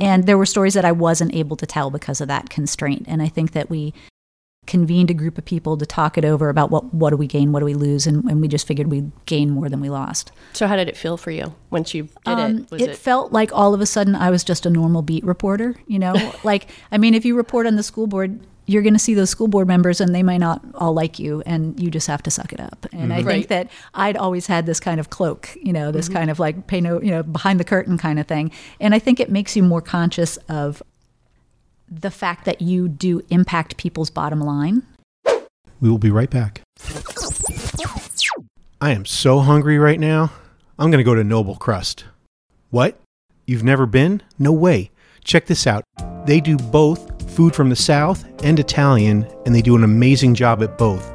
[0.00, 3.06] And there were stories that I wasn't able to tell because of that constraint.
[3.08, 3.94] And I think that we
[4.66, 7.52] convened a group of people to talk it over about what what do we gain,
[7.52, 10.30] what do we lose, and, and we just figured we'd gain more than we lost.
[10.52, 12.70] So how did it feel for you once you did Um, it?
[12.70, 15.74] Was it, felt like all of a sudden I was just a normal beat reporter.
[15.86, 16.14] You know,
[16.44, 18.38] like I mean, if you report on the school board,
[18.68, 21.42] you're going to see those school board members, and they might not all like you,
[21.46, 22.86] and you just have to suck it up.
[22.92, 23.28] And I mm-hmm.
[23.28, 23.48] think Right.
[23.48, 26.18] that I'd always had this kind of cloak, you know, this mm-hmm.
[26.18, 28.50] kind of like pay no, you know, behind the curtain kind of thing.
[28.78, 30.82] And I think it makes you more conscious of
[31.90, 34.82] the fact that you do impact people's bottom line.
[35.80, 36.60] We will be right back.
[38.80, 40.32] I am so hungry right now.
[40.78, 42.04] I'm going to go to Noble Crust.
[42.70, 43.00] What?
[43.46, 44.22] You've never been?
[44.38, 44.90] No way.
[45.24, 45.84] Check this out.
[46.26, 50.60] They do both food from the South and Italian, and they do an amazing job
[50.60, 51.14] at both.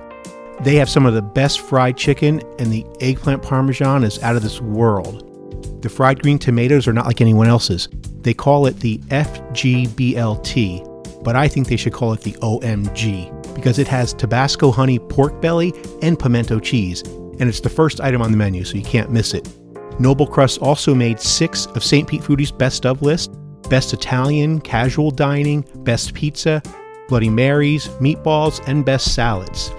[0.62, 4.42] They have some of the best fried chicken, and the eggplant parmesan is out of
[4.42, 5.82] this world.
[5.82, 7.90] The fried green tomatoes are not like anyone else's.
[8.22, 10.86] They call it the FGBLT,
[11.26, 15.42] but I think they should call it the OMG because it has Tabasco honey pork
[15.42, 19.12] belly and pimento cheese, and it's the first item on the menu, so you can't
[19.12, 19.46] miss it.
[20.00, 22.08] Noble Crust also made six of St.
[22.08, 23.36] Pete Foodie's best of list
[23.69, 26.62] best Italian, casual dining, best pizza,
[27.08, 29.71] Bloody Marys, meatballs, and best salads.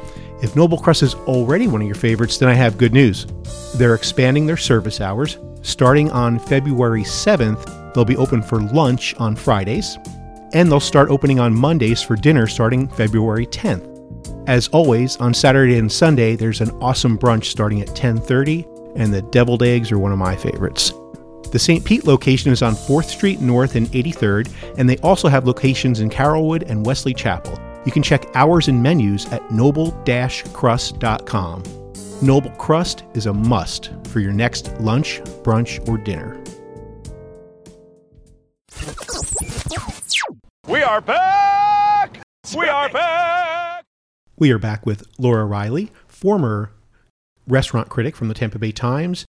[0.42, 3.27] If Noble Crust is already one of your favorites, then I have good news.
[3.77, 5.38] They're expanding their service hours.
[5.62, 9.97] Starting on February 7th, they'll be open for lunch on Fridays,
[10.53, 13.90] and they'll start opening on Mondays for dinner starting February 10th.
[14.47, 19.23] As always, on Saturday and Sunday, there's an awesome brunch starting at 10:30, and the
[19.23, 20.92] deviled eggs are one of my favorites.
[21.55, 21.83] The St.
[21.85, 26.11] Pete location is on 4th Street North and 83rd, and they also have locations in
[26.11, 27.57] Carrollwood and Wesley Chapel.
[27.87, 31.62] You can check hours and menus at noble-crust.com.
[32.21, 36.43] Noble Crust is a must for your next lunch, brunch, or dinner.
[40.67, 42.21] We are back!
[42.57, 43.85] We are back!
[44.40, 46.73] We are back with Laura Reiley, former
[47.47, 49.25] restaurant critic from the Tampa Bay Times,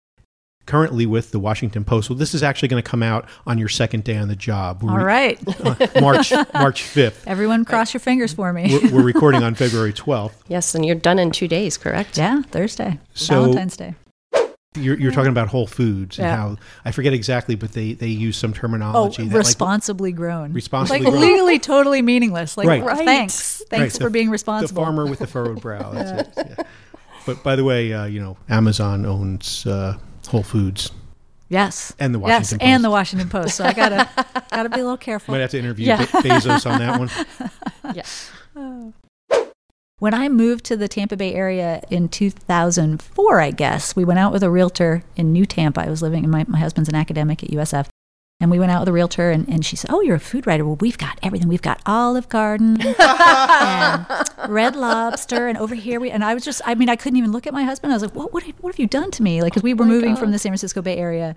[0.66, 2.08] currently with the Washington Post.
[2.10, 4.82] Well, this is actually going to come out on your second day on the job.
[4.84, 7.22] All right, Uh, March March 5th.
[7.26, 8.78] everyone, cross your fingers for me.
[8.82, 10.32] We're, we're recording on February 12th.
[10.48, 12.16] yes, and you're done in two days, correct?
[12.18, 13.94] yeah, Thursday, So- Valentine's Day.
[14.74, 16.34] You're, you're talking about Whole Foods and Yeah.
[16.36, 19.24] how I forget exactly, but they, they use some Oh, terminology.
[19.24, 20.54] that, like, responsibly grown.
[20.54, 21.20] Responsibly like grown.
[21.20, 22.56] legally totally meaningless.
[22.56, 22.82] Like, Right.
[22.82, 23.04] right.
[23.04, 24.80] thanks, thanks Right, for the- being responsible.
[24.80, 25.90] the farmer with the furrowed brow.
[25.90, 26.46] That's it.
[26.58, 26.64] Yeah.
[27.26, 30.90] But by the way, uh, you know, Amazon owns uh, Whole Foods.
[31.48, 32.82] Yes, And the Washington yes, Washington and Post.
[32.82, 33.56] the Washington Post.
[33.56, 34.08] So I gotta
[34.50, 35.32] gotta be a little careful.
[35.34, 35.98] Might have to interview Yeah.
[35.98, 37.10] Be- Bezos on that one.
[37.94, 38.92] Yeah.
[39.98, 44.32] When I moved to the Tampa Bay area in 2004, I guess, we went out
[44.32, 45.82] with a realtor in New Tampa.
[45.82, 47.86] I was living, in my, my husband's an academic at USF.
[48.42, 50.48] And we went out with a realtor, and, and she said, Oh, you're a food
[50.48, 50.64] writer.
[50.64, 51.46] Well, we've got everything.
[51.48, 54.06] We've got Olive Garden and
[54.48, 55.46] Red Lobster.
[55.46, 57.52] And over here, we, and I was just, I mean, I couldn't even look at
[57.52, 57.92] my husband.
[57.92, 59.42] I was like, What, what, have, what have you done to me?
[59.42, 60.18] Like, because we were oh my moving God.
[60.18, 61.36] from the San Francisco Bay Area.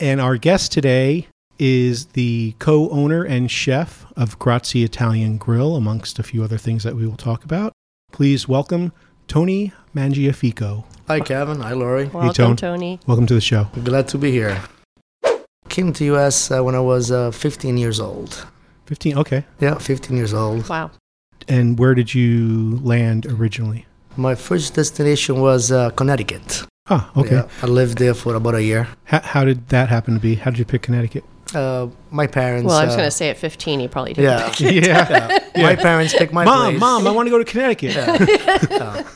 [0.00, 6.18] And our guest today is the co owner and chef of Grazie Italian Grill, amongst
[6.18, 7.72] a few other things that we will talk about.
[8.12, 8.92] Please welcome
[9.28, 10.84] Tony Mangiafico.
[11.08, 11.60] Hi, Kevin.
[11.60, 12.06] Hi, Lori.
[12.06, 12.56] Welcome, Tone.
[12.56, 13.00] Tony.
[13.06, 13.68] Welcome to the show.
[13.84, 14.60] Glad to be here.
[15.68, 16.50] Came to U.S.
[16.50, 18.46] Uh, when I was uh, 15 years old.
[18.86, 19.44] 15, okay.
[19.60, 20.68] Yeah, 15 years old.
[20.68, 20.90] Wow.
[21.48, 23.86] And where did you land originally?
[24.16, 26.64] My first destination was uh, Connecticut.
[26.88, 27.36] Ah, okay.
[27.36, 28.88] Yeah, I lived there for about a year.
[29.04, 30.34] How, how did that happen to be?
[30.36, 31.24] How did you pick Connecticut?
[31.54, 32.66] Uh, my parents.
[32.66, 34.24] Well, I was uh, going to say at 15, you probably did.
[34.24, 35.38] Yeah, yeah.
[35.56, 35.62] yeah.
[35.62, 36.80] My parents picked my mom, place.
[36.80, 37.94] mom, I want to go to Connecticut.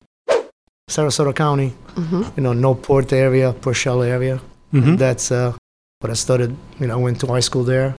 [0.89, 1.75] Sarasota County.
[1.95, 2.23] Mm-hmm.
[2.37, 4.41] You know, Newport area, Purcell area.
[4.73, 4.99] Mhm.
[4.99, 5.55] That's uh,
[6.01, 6.57] what I started.
[6.81, 7.97] You know, I went to high school there.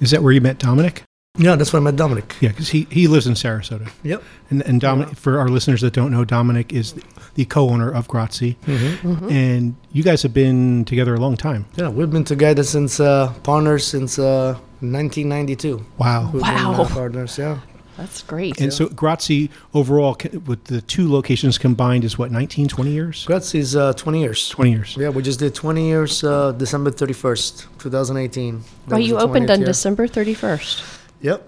[0.00, 1.02] Is that where you met Dominic?
[1.38, 2.34] Yeah, that's where I met Dominic.
[2.40, 3.90] Yeah, because he, he lives in Sarasota.
[4.02, 4.22] Yep.
[4.50, 7.02] And, and Dominic, for our listeners that don't know, Dominic is the,
[7.34, 9.28] the co-owner of Grazie, Mm-hmm.
[9.30, 11.66] and you guys have been together a long time.
[11.76, 15.84] Yeah, we've been together since uh, partners since uh, 1992.
[15.98, 16.30] Wow.
[16.32, 16.82] We've been, Wow.
[16.82, 17.58] uh, partners, yeah.
[17.96, 18.60] That's great.
[18.60, 23.24] And so Grazie overall, with the two locations combined, is what 19, 20 years?
[23.24, 24.50] Grazie is uh, 20 years.
[24.50, 24.96] 20 years.
[24.98, 28.62] Yeah, we just did 20 years uh, December 31st, 2018.
[28.88, 29.66] That oh, you opened on year.
[29.66, 31.04] December 31st.
[31.26, 31.40] Yep.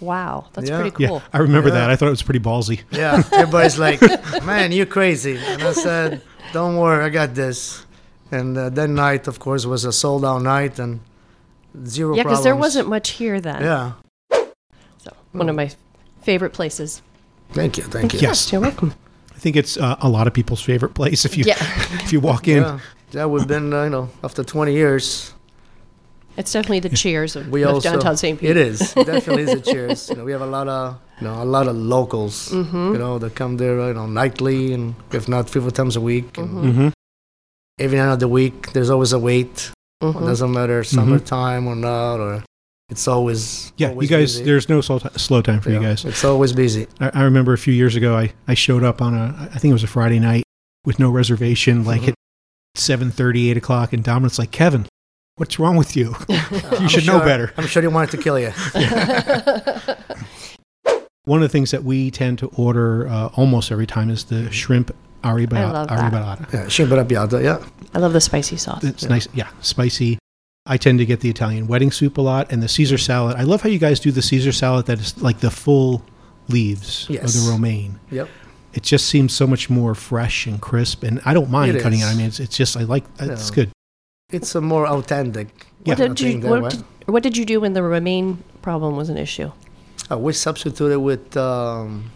[0.00, 0.46] Wow.
[0.54, 0.80] That's Yeah.
[0.80, 1.20] pretty Yeah.
[1.32, 1.74] I remember Yeah.
[1.78, 1.90] that.
[1.90, 2.80] I thought it was pretty ballsy.
[2.90, 4.00] Yeah, everybody's like,
[4.44, 5.36] man, you're crazy.
[5.52, 6.20] And I said,
[6.52, 7.84] don't worry, I got this.
[8.32, 11.00] And uh, that night, of course, was a sold out night and
[11.86, 13.60] zero Yeah, because there wasn't much here then.
[13.62, 13.92] Yeah.
[14.98, 15.70] So, one of my
[16.22, 17.02] favorite places.
[17.52, 17.84] Thank you.
[17.84, 18.20] Thank you.
[18.20, 18.50] Yes.
[18.52, 18.94] You're welcome.
[19.36, 21.24] I think it's uh, a lot of people's favorite place.
[21.24, 21.56] If you Yeah.
[22.04, 22.78] if you walk in, Yeah.
[23.12, 25.34] Yeah, we've been, uh, you know, after 20 years,
[26.40, 28.38] It's definitely the cheers of, We of also downtown St.
[28.40, 28.50] Pete.
[28.50, 30.08] It is It definitely is the cheers.
[30.10, 32.48] You know, we have a lot of you know a lot of locals.
[32.50, 32.92] Mm-hmm.
[32.94, 36.36] You know, that come there you know nightly and if not few times a week.
[36.38, 36.88] And Mm-hmm.
[37.78, 39.70] every night of the week, there's always a wait.
[40.02, 42.42] It doesn't matter summertime or not, or
[42.88, 44.44] it's always Yeah, you guys, busy.
[44.44, 46.04] there's no slow, ti- slow time for you guys.
[46.06, 46.86] It's always busy.
[47.00, 49.70] I, I remember a few years ago, I, I showed up on a, I think
[49.72, 50.44] it was a Friday night
[50.86, 52.08] with no reservation, like Mhm.
[52.08, 52.14] at
[52.78, 54.86] 7.30, 8 o'clock, and Dominic's like, Kevin,
[55.40, 56.14] what's wrong with you?
[56.80, 57.52] you should know better.
[57.56, 58.50] I'm sure they wanted to kill you.
[61.24, 64.50] One of the things that we tend to order uh, almost every time is the
[64.52, 65.54] shrimp arrabbiata.
[65.54, 66.12] I love that.
[66.12, 66.52] arrabbiata.
[66.52, 67.64] Yeah, shrimp arrabbiata, yeah.
[67.94, 68.84] I love the spicy sauce.
[68.84, 70.18] It's nice, yeah, spicy.
[70.66, 73.36] I tend to get the Italian wedding soup a lot and the Caesar salad.
[73.36, 76.02] I love how you guys do the Caesar salad that is like the full
[76.48, 77.98] leaves of the romaine.
[78.10, 78.28] Yep.
[78.74, 82.00] It just seems so much more fresh and crisp, and I don't mind It cutting
[82.00, 82.04] it.
[82.04, 83.54] I mean, it's, it's just I like it's No.
[83.54, 83.70] good.
[84.32, 85.48] It's a more authentic.
[85.84, 85.94] Yeah.
[85.94, 89.08] What did you thing what did, what did you do when the romaine problem was
[89.08, 89.50] an issue?
[90.10, 92.10] Uh, we substituted with um,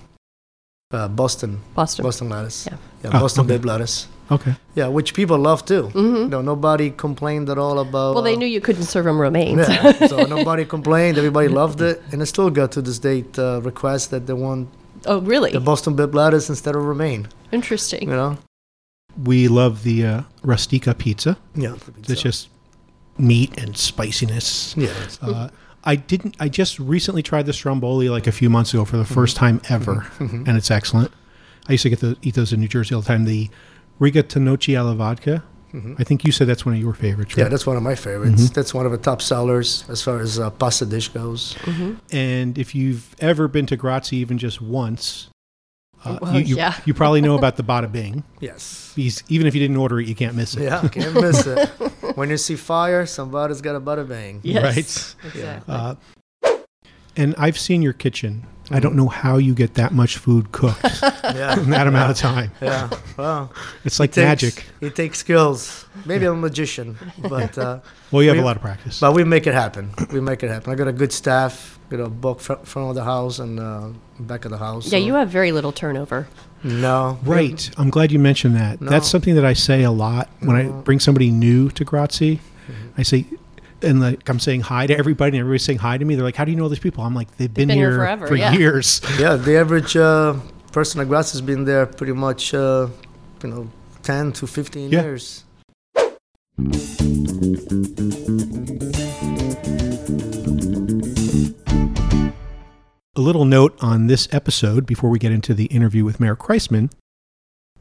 [0.90, 2.02] uh, Boston, Boston.
[2.02, 2.66] Boston lettuce.
[2.66, 2.76] Yeah.
[3.02, 3.56] Yeah, Oh, Boston okay.
[3.56, 4.08] babe lettuce.
[4.30, 4.54] Okay.
[4.74, 5.88] Yeah, which people love too.
[5.88, 8.14] hmm No, nobody complained at all about.
[8.14, 9.58] Well, they uh, knew you couldn't serve them romaine.
[9.58, 11.18] Yeah, so nobody complained.
[11.18, 14.68] Everybody loved it, and I still got to this date uh, requests that they want
[15.06, 15.52] oh, really?
[15.52, 17.28] the Boston babe lettuce instead of romaine.
[17.52, 18.08] Interesting.
[18.08, 18.38] You know?
[19.22, 21.36] We love the uh, rustica pizza.
[21.54, 21.74] Yeah.
[22.08, 22.48] It's just
[23.18, 24.74] meat and spiciness.
[24.76, 24.90] Yeah.
[25.22, 25.48] Uh,
[25.84, 26.36] I didn't.
[26.40, 29.60] I just recently tried the stromboli like a few months ago for the first time
[29.68, 30.48] ever, Mhm.
[30.48, 31.12] and it's excellent.
[31.68, 33.24] I used to get to eat those in New Jersey all the time.
[33.24, 33.50] The
[34.00, 35.42] rigatoni alla vodka.
[35.74, 35.96] Mhm.
[35.98, 37.34] I think you said that's one of your favorites.
[37.36, 38.42] Yeah, that's one of my favorites.
[38.48, 38.54] Mhm.
[38.54, 41.54] That's one of the top sellers as far as uh, pasta dish goes.
[41.64, 45.28] hmm And if you've ever been to Grazie even just once,
[46.04, 46.74] uh, Well, you, you, yeah.
[46.84, 48.22] you probably know about the Bada Bing.
[48.40, 48.92] Yes.
[48.94, 50.62] Because even if you didn't order it, you can't miss it.
[50.64, 51.68] Yeah, can't miss it.
[52.14, 54.38] When you see fire, somebody's got a butter bang.
[54.44, 55.16] Yes.
[55.24, 55.34] Right.
[55.34, 55.74] Exactly.
[55.74, 55.94] Uh,
[57.16, 58.46] and I've seen your kitchen.
[58.70, 61.58] I don't know how you get that much food cooked Yeah.
[61.60, 62.50] in that amount of time.
[62.62, 62.88] Yeah.
[63.16, 63.52] Well,
[63.84, 64.66] It's like it takes- magic.
[64.80, 65.84] It takes skills.
[66.06, 69.00] Maybe I'm a magician, but uh, Well, you have we- a lot of practice.
[69.00, 69.92] but we make it happen.
[70.12, 70.72] We make it happen.
[70.72, 71.78] I got a good staff.
[71.90, 74.86] Got a book fr- front of the house and uh, back of the house.
[74.86, 76.26] yeah, so- you have very little turnover.
[76.62, 77.70] no Right.
[77.76, 78.80] I'm glad you mentioned that.
[78.80, 78.88] No.
[78.90, 82.40] That's something that I say a lot when I bring somebody new to Grazie.
[82.96, 83.26] I say,
[83.84, 86.14] and like I'm saying hi to everybody, and everybody's saying hi to me.
[86.14, 87.90] They're like, "How do you know all these people?" I'm like, "They've been, been here
[87.90, 88.52] here, forever, for yeah.
[88.52, 90.34] years." Yeah, the average uh,
[90.72, 92.88] person at Grass has been there pretty much, uh,
[93.42, 93.70] you know,
[94.02, 95.02] 10 to 15 Yeah.
[95.02, 95.44] years.
[103.16, 106.90] A little note on this episode before we get into the interview with Mayor Kriseman.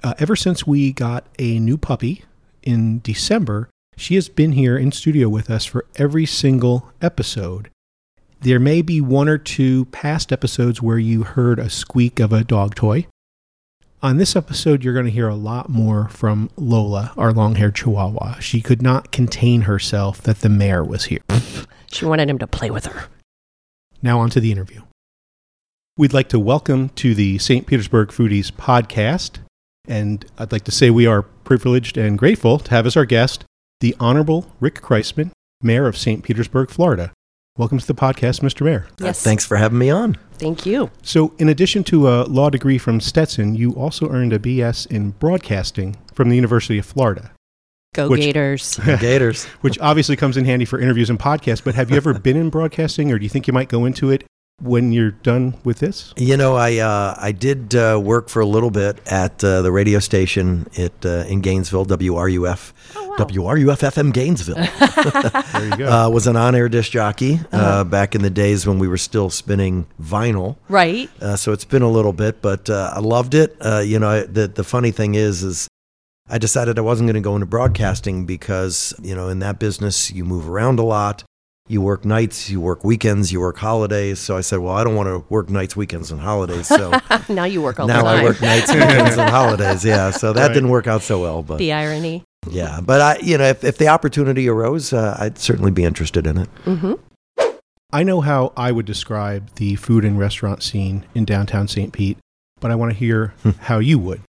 [0.03, 2.23] Uh, ever since we got a new puppy
[2.61, 7.69] in December, she has been here in studio with us for every single episode.
[8.41, 12.43] There may be one or two past episodes where you heard a squeak of a
[12.43, 13.08] dog toy.
[14.01, 17.75] On this episode, you're going to hear a lot more from Lola, our long haired
[17.75, 18.39] chihuahua.
[18.39, 21.21] She could not contain herself that the mayor was here.
[21.93, 23.06] She wanted him to play with her.
[24.01, 24.82] Now, on to the interview.
[25.95, 27.67] We'd like to welcome to the St.
[27.67, 29.38] Petersburg Foodies podcast.
[29.88, 33.45] And I'd like to say we are privileged and grateful to have as our guest
[33.79, 35.31] the Honorable Rick Kriseman,
[35.62, 36.23] Mayor of St.
[36.23, 37.12] Petersburg, Florida.
[37.57, 38.62] Welcome to the podcast, Mr.
[38.65, 38.88] Mayor.
[38.99, 39.21] Yes.
[39.21, 40.17] Thanks for having me on.
[40.33, 40.89] Thank you.
[41.03, 45.12] So, in addition to a law degree from Stetson, you also earned a BS in
[45.12, 47.31] broadcasting from the University of Florida,
[47.93, 48.79] Go Which- Gators.
[48.99, 49.45] Gators.
[49.62, 51.63] which obviously comes in handy for interviews and podcasts.
[51.63, 54.09] But have you ever been in broadcasting, or do you think you might go into
[54.09, 54.23] it
[54.63, 56.13] when you're done with this?
[56.17, 59.71] You know, I uh, I did uh, work for a little bit at uh, the
[59.71, 63.15] radio station at uh, in Gainesville, WRUF, Oh, wow.
[63.17, 64.56] WRUF FM Gainesville.
[65.54, 65.88] There you go.
[65.88, 67.84] uh, was an on-air disc jockey uh, Uh-huh.
[67.84, 70.56] back in the days when we were still spinning vinyl.
[70.69, 71.10] Right.
[71.21, 73.56] Uh, so it's been a little bit, but uh, I loved it.
[73.62, 75.67] Uh, you know, I, the the funny thing is, is
[76.30, 80.10] I decided I wasn't going to go into broadcasting because you know in that business
[80.12, 81.23] you move around a lot.
[81.69, 84.19] You work nights, you work weekends, you work holidays.
[84.19, 86.67] So I said, well, I don't want to work nights, weekends, and holidays.
[86.67, 86.91] So
[87.29, 88.19] now you work all now the time.
[88.19, 89.85] I work nights, weekends, and holidays.
[89.85, 90.53] Yeah, so that Right.
[90.53, 92.25] didn't work out so well, but the irony.
[92.49, 92.81] yeah.
[92.81, 96.37] But I, you know, if, if the opportunity arose, uh, I'd certainly be interested in
[96.37, 96.49] it.
[96.65, 96.93] Mm-hmm.
[97.93, 101.93] I know how I would describe the food and restaurant scene in downtown St.
[101.93, 102.17] Pete,
[102.59, 103.51] but I want to hear Hmm.
[103.61, 104.21] how you would.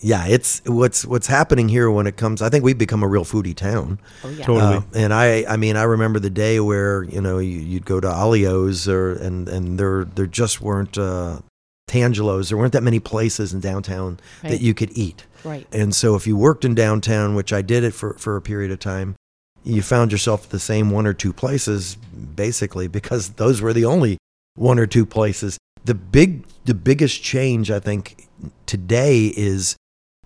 [0.00, 2.42] Yeah, it's what's what's happening here when it comes.
[2.42, 3.98] I think we've become a real foodie town.
[4.24, 4.44] Oh yeah.
[4.44, 4.76] Totally.
[4.76, 8.00] Uh, and I, I mean, I remember the day where you know you, you'd go
[8.00, 11.40] to Alio's or and and there there just weren't uh,
[11.88, 12.48] Tangelos.
[12.48, 14.50] There weren't that many places in downtown Right.
[14.50, 15.24] that you could eat.
[15.44, 15.66] right.
[15.72, 18.70] And so if you worked in downtown, which I did it for for a period
[18.72, 19.14] of time,
[19.64, 21.96] you found yourself at the same one or two places,
[22.34, 24.18] basically, because those were the only
[24.56, 25.58] one or two places.
[25.84, 28.26] The big, the biggest change I think
[28.66, 29.76] today is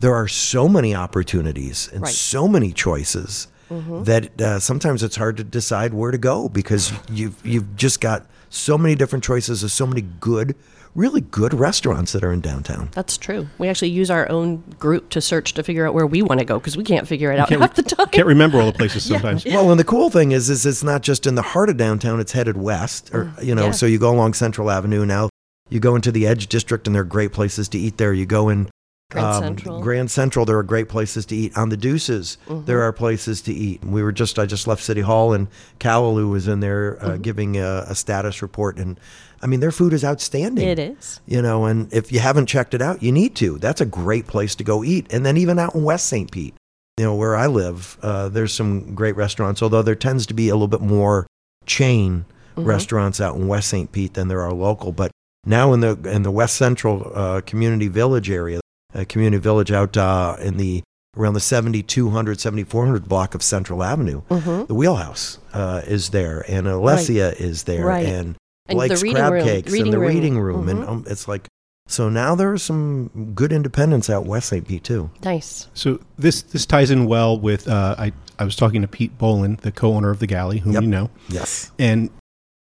[0.01, 2.13] there are so many opportunities and Right.
[2.13, 4.05] so many choices Mhm.
[4.07, 8.27] that uh, sometimes it's hard to decide where to go because you've you've just got
[8.49, 10.57] so many different choices of so many good,
[10.97, 12.89] really good restaurants that are in downtown.
[12.95, 13.47] That's true.
[13.59, 16.45] We actually use our own group to search to figure out where we want to
[16.45, 18.09] go because we can't figure it out Can't, the time.
[18.09, 19.45] can't remember all the places sometimes.
[19.45, 22.19] Well, and the cool thing is, is it's not just in the heart of downtown;
[22.19, 23.63] it's headed west, or you know.
[23.63, 23.71] Mm, yeah.
[23.73, 25.29] So you go along Central Avenue now.
[25.69, 28.13] You go into the Edge District, and there are great places to eat there.
[28.13, 28.69] You go in
[29.11, 29.81] Grand um, Central.
[29.83, 31.57] Grand Central, there are great places to eat.
[31.57, 32.65] On the Deuces, Mm-hmm.
[32.65, 33.85] there are places to eat.
[33.85, 35.49] We were just I just left City Hall, and
[35.79, 37.23] Callaloo was in there uh, Mm-hmm.
[37.23, 38.99] giving a, a status report, and
[39.43, 40.67] I mean their food is outstanding.
[40.69, 41.21] It is.
[41.27, 43.59] You know, and if you haven't checked it out, you need to.
[43.59, 45.13] That's a great place to go eat.
[45.13, 46.31] And then even out in West St.
[46.31, 46.55] Pete,
[46.99, 49.63] you know, where I live, uh, there's some great restaurants.
[49.63, 51.27] Although there tends to be a little bit more
[51.67, 52.25] chain
[52.57, 53.91] restaurants out in West St.
[53.91, 54.93] Pete than there are local.
[54.93, 55.11] But
[55.47, 58.61] now in the in the West Central uh, Community Village area,
[58.95, 60.83] uh, Community Village out uh, in the
[61.17, 67.33] around the 7200 7400 block of Central Avenue, the Wheelhouse uh, is there, and Alesia
[67.41, 68.07] is there, Right.
[68.07, 68.37] and
[68.69, 70.09] And the Blake's reading Crab room- Cakes reading and the room.
[70.09, 70.89] reading room, and Mhm.
[70.89, 71.49] um, it's like
[71.89, 74.65] so now there are some good independents out West St.
[74.69, 75.11] Pete too.
[75.25, 75.67] Nice.
[75.75, 79.61] So this this ties in well with uh, I I was talking to Pete Bolin,
[79.61, 80.83] the co-owner of the Galley, whom Yep.
[80.85, 81.73] you know, Yes.
[81.81, 82.11] and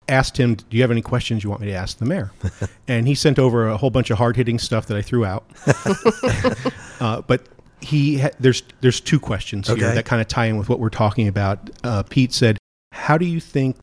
[0.09, 2.33] asked him, "Do you have any questions you want me to ask the mayor?"
[2.89, 5.45] and he sent over a whole bunch of hard hitting stuff that I threw out.
[7.01, 7.49] uh, but
[7.81, 10.89] he ha- there's there's two questions here that kind of tie in with what we're
[10.89, 11.71] talking about.
[11.83, 12.59] Uh, Pete said,
[12.93, 13.77] "How do you think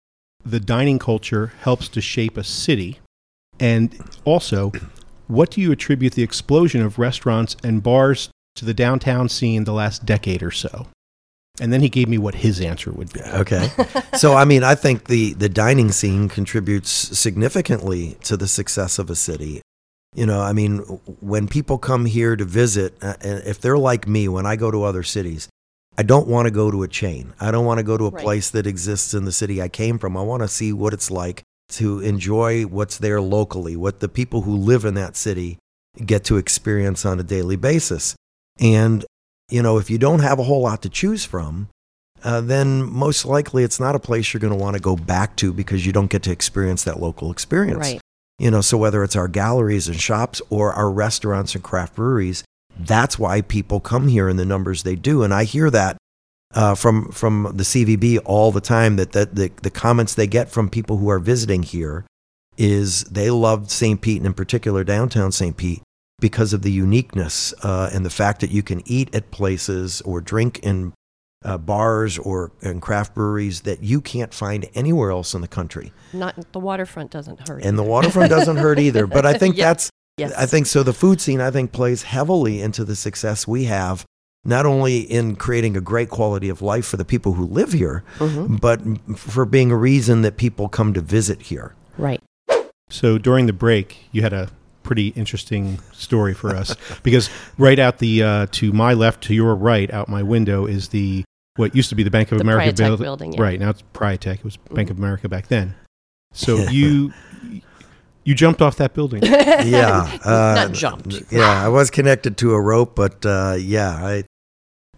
[0.43, 2.99] the dining culture helps to shape a city?"
[3.59, 3.95] And
[4.25, 4.71] also,
[5.27, 9.73] what do you attribute the explosion of restaurants and bars to the downtown scene the
[9.73, 10.87] last decade or so?
[11.59, 13.21] And then he gave me what his answer would be.
[13.21, 13.69] Okay.
[14.17, 19.09] so I mean, I think the the dining scene contributes significantly to the success of
[19.09, 19.61] a city.
[20.15, 20.79] You know, I mean,
[21.21, 24.83] when people come here to visit, uh, if they're like me, when I go to
[24.83, 25.47] other cities,
[25.97, 27.33] I don't want to go to a chain.
[27.39, 28.23] I don't want to go to a Right.
[28.23, 30.17] place that exists in the city I came from.
[30.17, 34.41] I want to see what it's like to enjoy what's there locally, what the people
[34.41, 35.57] who live in that city
[36.05, 38.15] get to experience on a daily basis.
[38.59, 39.05] And,
[39.51, 41.69] you know, if you don't have a whole lot to choose from,
[42.23, 45.35] uh, then most likely it's not a place you're going to want to go back
[45.37, 47.79] to because you don't get to experience that local experience.
[47.79, 48.01] Right.
[48.39, 52.43] You know, so whether it's our galleries and shops or our restaurants and craft breweries,
[52.79, 55.23] that's why people come here in the numbers they do.
[55.23, 55.97] And I hear that
[56.53, 60.49] uh, from from the CVB all the time that, that the, the comments they get
[60.49, 62.05] from people who are visiting here
[62.57, 64.01] is they loved St.
[64.01, 65.55] Pete and in particular downtown St.
[65.55, 65.81] Pete
[66.21, 70.21] because of the uniqueness uh, and the fact that you can eat at places or
[70.21, 70.93] drink in
[71.43, 75.91] uh, bars or in craft breweries that you can't find anywhere else in the country.
[76.13, 77.63] Not the waterfront doesn't hurt.
[77.65, 79.05] And the waterfront doesn't hurt either.
[79.07, 79.65] But I think Yeah.
[79.65, 80.33] that's Yes.
[80.37, 80.83] I think so.
[80.83, 84.05] The food scene, I think, plays heavily into the success we have,
[84.45, 88.03] not only in creating a great quality of life for the people who live here,
[88.19, 88.57] Mm-hmm.
[88.57, 88.81] but
[89.17, 91.73] for being a reason that people come to visit here.
[91.97, 92.21] right.
[92.89, 94.49] So during the break, you had a
[94.83, 99.55] pretty interesting story for us because right out the uh, to my left, to your
[99.55, 101.23] right, out my window is the
[101.57, 103.41] what used to be the Bank of The America Priatek build- building, yeah.
[103.41, 104.35] Right now it's Priatek.
[104.39, 105.75] It was Bank of America back then.
[106.33, 107.11] So you
[108.23, 109.23] you jumped off that building.
[109.61, 111.23] Yeah, uh, Not jumped.
[111.31, 114.23] Yeah, I was connected to a rope, but uh, yeah, I.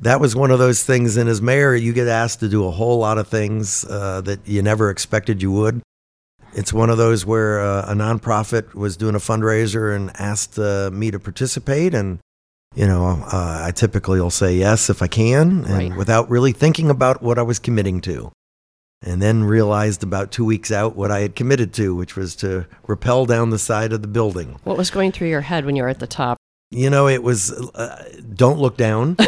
[0.01, 1.17] That was one of those things.
[1.17, 4.45] And as mayor, you get asked to do a whole lot of things uh, that
[4.47, 5.81] you never expected you would.
[6.55, 10.89] It's one of those where uh, a nonprofit was doing a fundraiser and asked uh,
[10.93, 12.19] me to participate, and
[12.75, 15.95] you know, uh, I typically will say yes if I can, and Right.
[15.95, 18.31] without really thinking about what I was committing to.
[19.05, 22.65] And then realized about two weeks out what I had committed to, which was to
[22.87, 24.59] rappel down the side of the building.
[24.63, 26.37] What was going through your head when you were at the top?
[26.73, 28.03] You know, it was uh,
[28.35, 29.15] don't look down.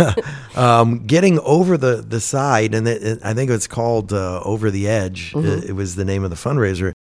[0.56, 4.70] um, getting over the, the side, and it, it- I think it's called uh, Over
[4.70, 5.32] the Edge.
[5.32, 5.44] Mhm.
[5.58, 6.92] It, it was the name of the fundraiser.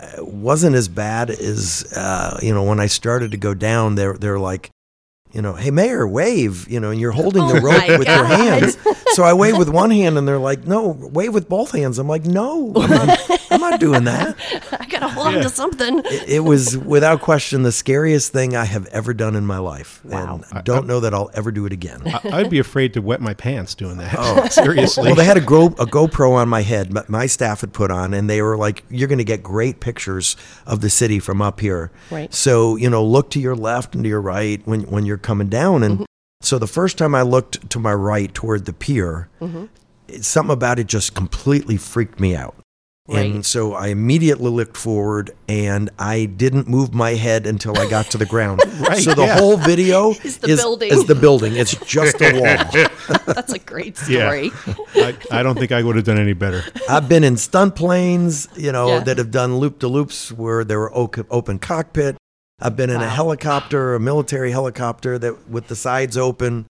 [0.00, 3.96] Uh, wasn't as bad as uh, you know when I started to go down.
[3.96, 4.70] They're they're like,
[5.32, 6.68] you know, hey mayor, wave.
[6.68, 8.76] You know, and you're holding the Oh rope my with your hands.
[9.12, 11.98] So I wave with one hand, and they're like, no, wave with both hands.
[11.98, 14.36] I'm like, no, I'm not, I'm not doing that
[14.72, 16.00] I gotta hold on to something.
[16.04, 20.04] it, it was without question the scariest thing I have ever done in my life.
[20.04, 20.36] Wow.
[20.36, 22.02] And I don't know that I'll ever do it again.
[22.06, 24.14] I, I'd be afraid to wet my pants doing that.
[24.16, 24.46] Oh.
[24.50, 25.04] Seriously.
[25.04, 27.90] Well, they had a, Go, a GoPro on my head, but my staff had put
[27.90, 31.40] on, and they were like, "You're going to get great pictures of the city from
[31.40, 32.32] up here." Right.
[32.32, 35.48] So you know, look to your left and to your right when when you're coming
[35.48, 36.04] down, and mm-hmm.
[36.40, 39.64] So the first time I looked to my right toward the pier, mm-hmm.
[40.06, 42.54] it- something about it just completely freaked me out.
[43.10, 48.10] And so I immediately looked forward and I didn't move my head until I got
[48.10, 48.60] to the ground.
[48.78, 49.38] Right, so the yeah.
[49.38, 50.92] whole video Is the building.
[50.92, 51.56] is the building.
[51.56, 52.86] It's just a wall.
[53.26, 54.26] That's a great Yeah.
[54.28, 54.50] story.
[54.94, 56.62] I, I don't think I would have done any better.
[56.88, 59.00] I've been in stunt planes, you know, Yeah.
[59.00, 62.16] that have done loop de loops where there were open cockpit.
[62.60, 66.66] I've been in a helicopter, a military helicopter that with the sides open.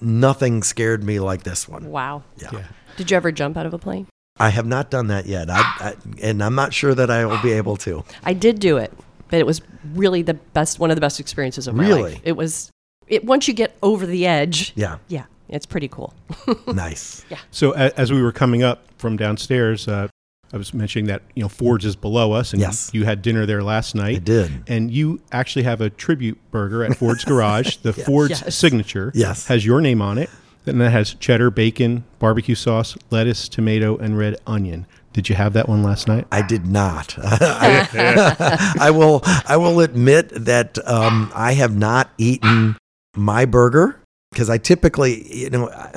[0.00, 1.90] Nothing scared me like this one.
[1.90, 2.22] Wow.
[2.36, 2.50] Yeah.
[2.52, 2.64] Yeah.
[2.96, 4.06] Did you ever jump out of a plane?
[4.38, 5.48] I have not done that yet.
[5.48, 8.04] I, I and I'm not sure that I will be able to.
[8.22, 8.92] I did do it,
[9.30, 9.62] but it was
[9.94, 12.12] really the best, one of the best experiences of my Really?
[12.12, 12.20] life.
[12.24, 12.70] It was,
[13.08, 14.98] it once you get over the edge, Yeah.
[15.08, 16.12] yeah, it's pretty cool.
[16.66, 17.24] Nice.
[17.30, 17.38] Yeah.
[17.50, 20.08] So as we were coming up from downstairs, uh,
[20.52, 22.90] I was mentioning that you know Ford's is below us, and Yes.
[22.94, 24.16] you had dinner there last night.
[24.16, 24.52] I did.
[24.68, 27.76] and you actually have a tribute burger at Ford's Garage.
[27.82, 28.54] The Ford's Yes.
[28.54, 29.46] signature Yes.
[29.48, 30.30] has your name on it.
[30.68, 34.86] And that has cheddar, bacon, barbecue sauce, lettuce, tomato, and red onion.
[35.12, 36.26] Did you have that one last night?
[36.32, 37.14] I did not.
[37.22, 39.22] I, I will.
[39.46, 42.76] I will admit that um, I have not eaten
[43.14, 44.00] my burger
[44.32, 45.92] because I typically, you know, I,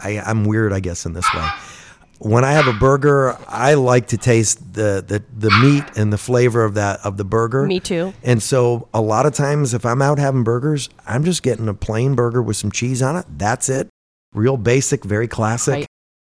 [0.00, 1.48] I, I'm weird, I guess, in this way.
[2.20, 6.18] When I have a burger, I like to taste the, the, the meat and the
[6.18, 7.64] flavor of that of the burger.
[7.66, 8.12] Me too.
[8.24, 11.74] And so a lot of times, if I'm out having burgers, I'm just getting a
[11.74, 13.24] plain burger with some cheese on it.
[13.36, 13.88] That's it.
[14.34, 15.74] Real basic, very classic.
[15.74, 15.86] Right.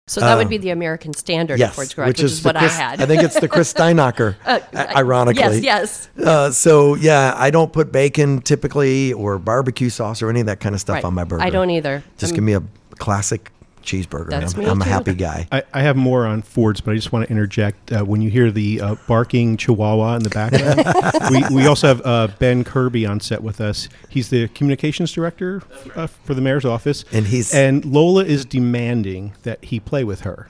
[0.07, 2.55] So that would Um, be the American standard Yes, Ford's Garage, which, is, the what
[2.57, 3.01] Chris- I had.
[3.01, 4.59] I think it's the Chris Steinocher, Uh,
[4.95, 5.59] ironically.
[5.59, 6.23] Yes, yes.
[6.27, 10.59] Uh, so yeah, I don't put bacon typically or barbecue sauce or any of that
[10.59, 11.03] kind of stuff Right.
[11.05, 11.43] on my burger.
[11.43, 12.03] I don't either.
[12.17, 12.63] Just Um, give me a
[12.97, 13.51] classic
[13.89, 14.29] cheeseburger.
[14.29, 14.89] That's I'm, me I'm a too.
[14.89, 15.47] happy guy.
[15.51, 17.91] I, I have more on Ford's, but I just want to interject.
[17.91, 20.83] Uh, when you hear the uh, barking chihuahua in the background,
[21.51, 23.89] we, we also have uh, Ben Kirby on set with us.
[24.09, 25.61] He's the communications director
[25.95, 27.03] uh, for the mayor's office.
[27.11, 30.49] And he's- and Lola is demanding that he play with her,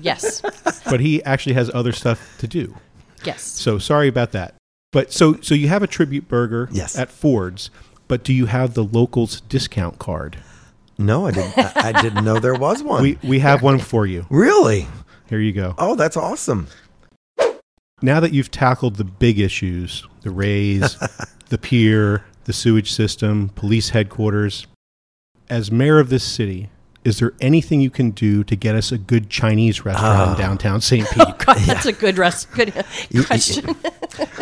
[0.00, 0.40] Yes,
[0.88, 2.76] but he actually has other stuff to do.
[3.24, 3.42] yes.
[3.42, 4.54] So sorry about that.
[4.92, 6.98] But so so you have a tribute burger Yes.
[6.98, 7.70] at Ford's,
[8.08, 10.38] but do you have the locals discount card?
[11.00, 11.58] No, I didn't.
[11.58, 13.02] I, I didn't know there was one.
[13.02, 14.26] We we have one for you.
[14.30, 14.86] really?
[15.28, 15.74] Here you go.
[15.78, 16.66] Oh, that's awesome.
[18.02, 20.96] Now that you've tackled the big issues, the Rays,
[21.48, 24.66] the pier, the sewage system, police headquarters,
[25.48, 26.70] as mayor of this city,
[27.10, 30.38] is there anything you can do to get us a good Chinese restaurant in ah.
[30.38, 31.06] downtown St.
[31.10, 31.24] Pete?
[31.26, 32.50] Oh, God, that's a good rest.
[32.52, 32.72] Good
[33.26, 33.74] question.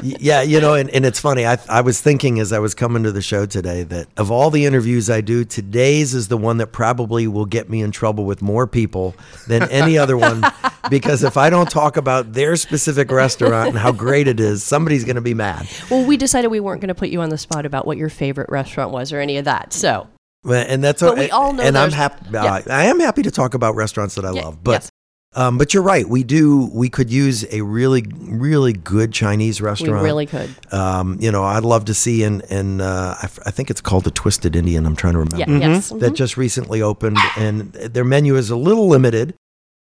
[0.02, 1.46] Yeah, you know, and, and it's funny.
[1.46, 4.50] I, I was thinking as I was coming to the show today that of all
[4.50, 8.26] the interviews I do, today's is the one that probably will get me in trouble
[8.26, 9.14] with more people
[9.46, 10.44] than any other one.
[10.90, 15.04] Because if I don't talk about their specific restaurant and how great it is, somebody's
[15.04, 15.66] going to be mad.
[15.90, 18.10] well, we decided we weren't going to put you on the spot about what your
[18.10, 19.72] favorite restaurant was or any of that.
[19.72, 20.06] So
[20.50, 22.26] And that's But we all know and I'm happy.
[22.32, 22.62] yeah.
[22.68, 24.72] I am happy to talk about restaurants that I Yeah, love, but.
[24.72, 24.90] yes.
[25.34, 26.08] Um, but you're right.
[26.08, 26.70] We do.
[26.72, 30.02] We could use a really, really good Chinese we restaurant.
[30.02, 30.48] really could.
[30.72, 33.82] Um, you know, I'd love to see in, in uh, I, f- I think it's
[33.82, 34.86] called the Twisted Indian.
[34.86, 35.52] I'm trying to remember.
[35.52, 35.90] Yeah, yes.
[35.90, 36.16] That mhm.
[36.16, 39.34] just recently opened, and their menu is a little limited,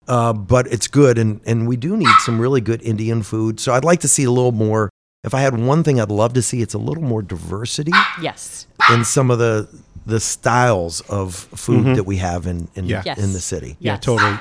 [0.07, 1.19] uh, but it's good.
[1.19, 3.59] And, and we do need some really good Indian food.
[3.59, 4.91] So I'd like to see a little more.
[5.25, 7.93] If I had one thing I'd love to see, it's a little more diversity
[8.23, 8.69] yes.
[8.93, 9.69] in some of the
[10.07, 11.95] the styles of food mm-hmm.
[11.95, 13.03] that we have in in, Yeah.
[13.05, 13.19] Yes.
[13.19, 13.77] in the city.
[13.79, 14.05] Yeah, Yes.
[14.05, 14.37] totally.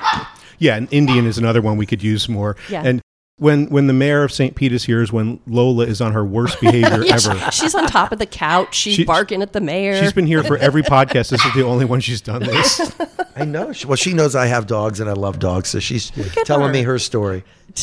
[0.58, 2.56] Yeah, and Indian is another one we could use more.
[2.68, 2.82] Yeah.
[2.84, 3.00] And
[3.38, 4.54] when when the mayor of St.
[4.54, 7.38] Pete is here is when Lola is on her worst behavior Yeah, ever.
[7.50, 8.74] she- she's on top of the couch.
[8.74, 10.00] She's She- barking at the mayor.
[10.00, 11.30] She's been here for every podcast.
[11.30, 12.92] This is the only one she's done this.
[13.36, 13.72] I know.
[13.72, 16.10] She- Well, she knows I have dogs and I love dogs, so she's
[16.44, 16.72] telling her.
[16.72, 17.42] me her story.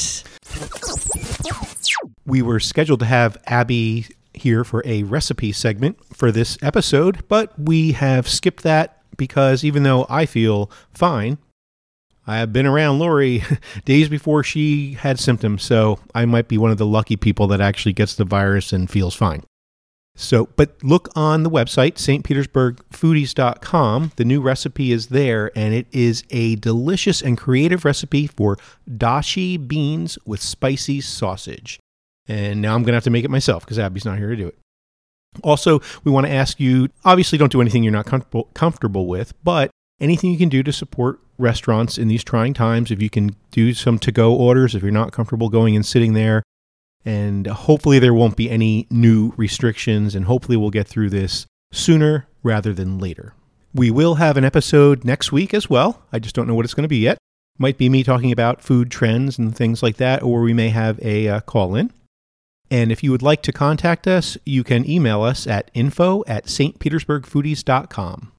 [2.26, 4.06] we were scheduled to have Abby
[4.40, 9.84] here for a recipe segment for this episode, but we have skipped that because even
[9.84, 11.38] though I feel fine,
[12.26, 13.44] I have been around Lori
[13.86, 17.62] days before she had symptoms, so I might be one of the lucky people that
[17.62, 19.44] actually gets the virus and feels fine.
[20.16, 24.12] So, but look on the website, stpetersburgfoodies.com.
[24.18, 28.58] The new recipe is there, and it is a delicious and creative recipe for
[28.90, 31.80] dashi beans with spicy sausage.
[32.30, 34.36] And now I'm going to have to make it myself because Abby's not here to
[34.36, 34.58] do it.
[35.44, 39.34] Also, we want to ask you obviously, don't do anything you're not comfortable, comfortable with,
[39.44, 42.92] but anything you can do to support restaurants in these trying times.
[42.92, 46.14] If you can do some to go orders, if you're not comfortable going and sitting
[46.14, 46.44] there,
[47.04, 52.28] and hopefully there won't be any new restrictions, and hopefully we'll get through this sooner
[52.44, 53.34] rather than later.
[53.74, 56.04] We will have an episode next week as well.
[56.12, 57.18] I just don't know what it's going to be yet.
[57.58, 61.00] Might be me talking about food trends and things like that, or we may have
[61.04, 61.92] a uh, call in.
[62.72, 66.46] And if you would like to contact us, you can email us at info at
[66.46, 68.32] stpetersburgfoodies.com.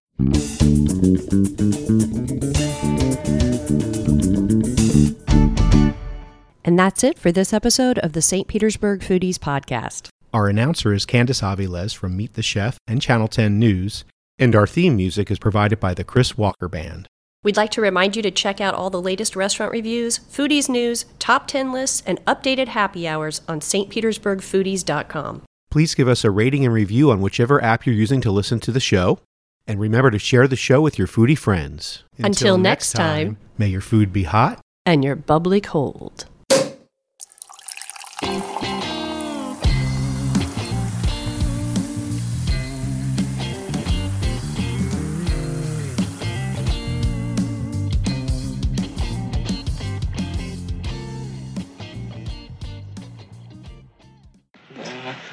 [6.62, 8.46] And that's it for this episode of the St.
[8.46, 10.08] Petersburg Foodies podcast.
[10.32, 14.04] Our announcer is Candice Aviles from Meet the Chef and Channel 10 News,
[14.38, 17.08] and our theme music is provided by the Chris Walker Band.
[17.42, 21.06] We'd like to remind you to check out all the latest restaurant reviews, foodies news,
[21.18, 25.42] top 10 lists, and updated happy hours on stpetersburgfoodies.com.
[25.70, 28.72] Please give us a rating and review on whichever app you're using to listen to
[28.72, 29.20] the show.
[29.66, 32.04] And remember to share the show with your foodie friends.
[32.18, 33.38] Until next time.
[33.56, 36.26] may your food be hot And you're bubbly cold.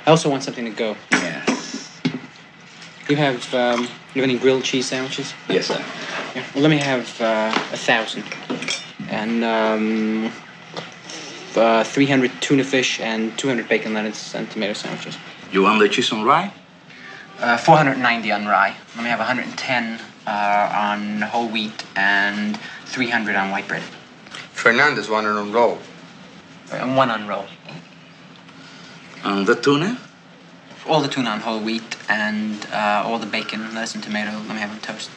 [0.08, 0.96] I also want something to go.
[1.12, 2.02] Yes.
[3.10, 3.82] You have um,
[4.14, 5.34] you have any grilled cheese sandwiches?
[5.50, 5.84] Yes, sir.
[6.34, 6.46] Yeah.
[6.54, 8.24] Well, let me have uh, a thousand,
[9.10, 10.32] and um,
[11.58, 15.18] uh, three hundred tuna fish and two hundred bacon lettuce and tomato sandwiches.
[15.52, 16.54] You want the cheese on rye?
[17.40, 18.76] Uh, 490 on rye.
[18.96, 20.30] Let me have 110 uh,
[20.74, 23.84] on whole wheat and 300 on white bread.
[24.54, 25.78] Fernandez wanted on roll.
[26.72, 27.46] And one on roll.
[29.24, 29.98] And the tuna?
[30.88, 34.32] All the tuna on whole wheat and uh, all the bacon, lettuce, and tomato.
[34.32, 35.10] Let me have a toast.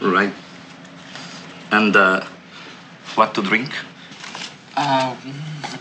[0.00, 0.32] Right.
[1.70, 2.24] And uh,
[3.14, 3.70] what to drink?
[4.76, 5.14] Uh,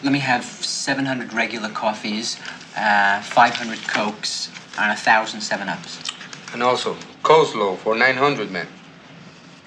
[0.03, 2.37] let me have 700 regular coffees,
[2.75, 6.11] uh, 500 cokes, and 1,000 7 Ups.
[6.53, 8.67] And also, coleslaw for 900 men.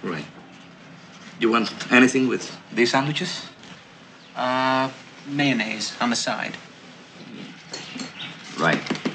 [0.03, 0.27] Right.
[1.41, 3.47] You want anything with these sandwiches?
[4.37, 4.91] Uh,
[5.27, 6.57] mayonnaise on the side.
[8.65, 9.14] Right.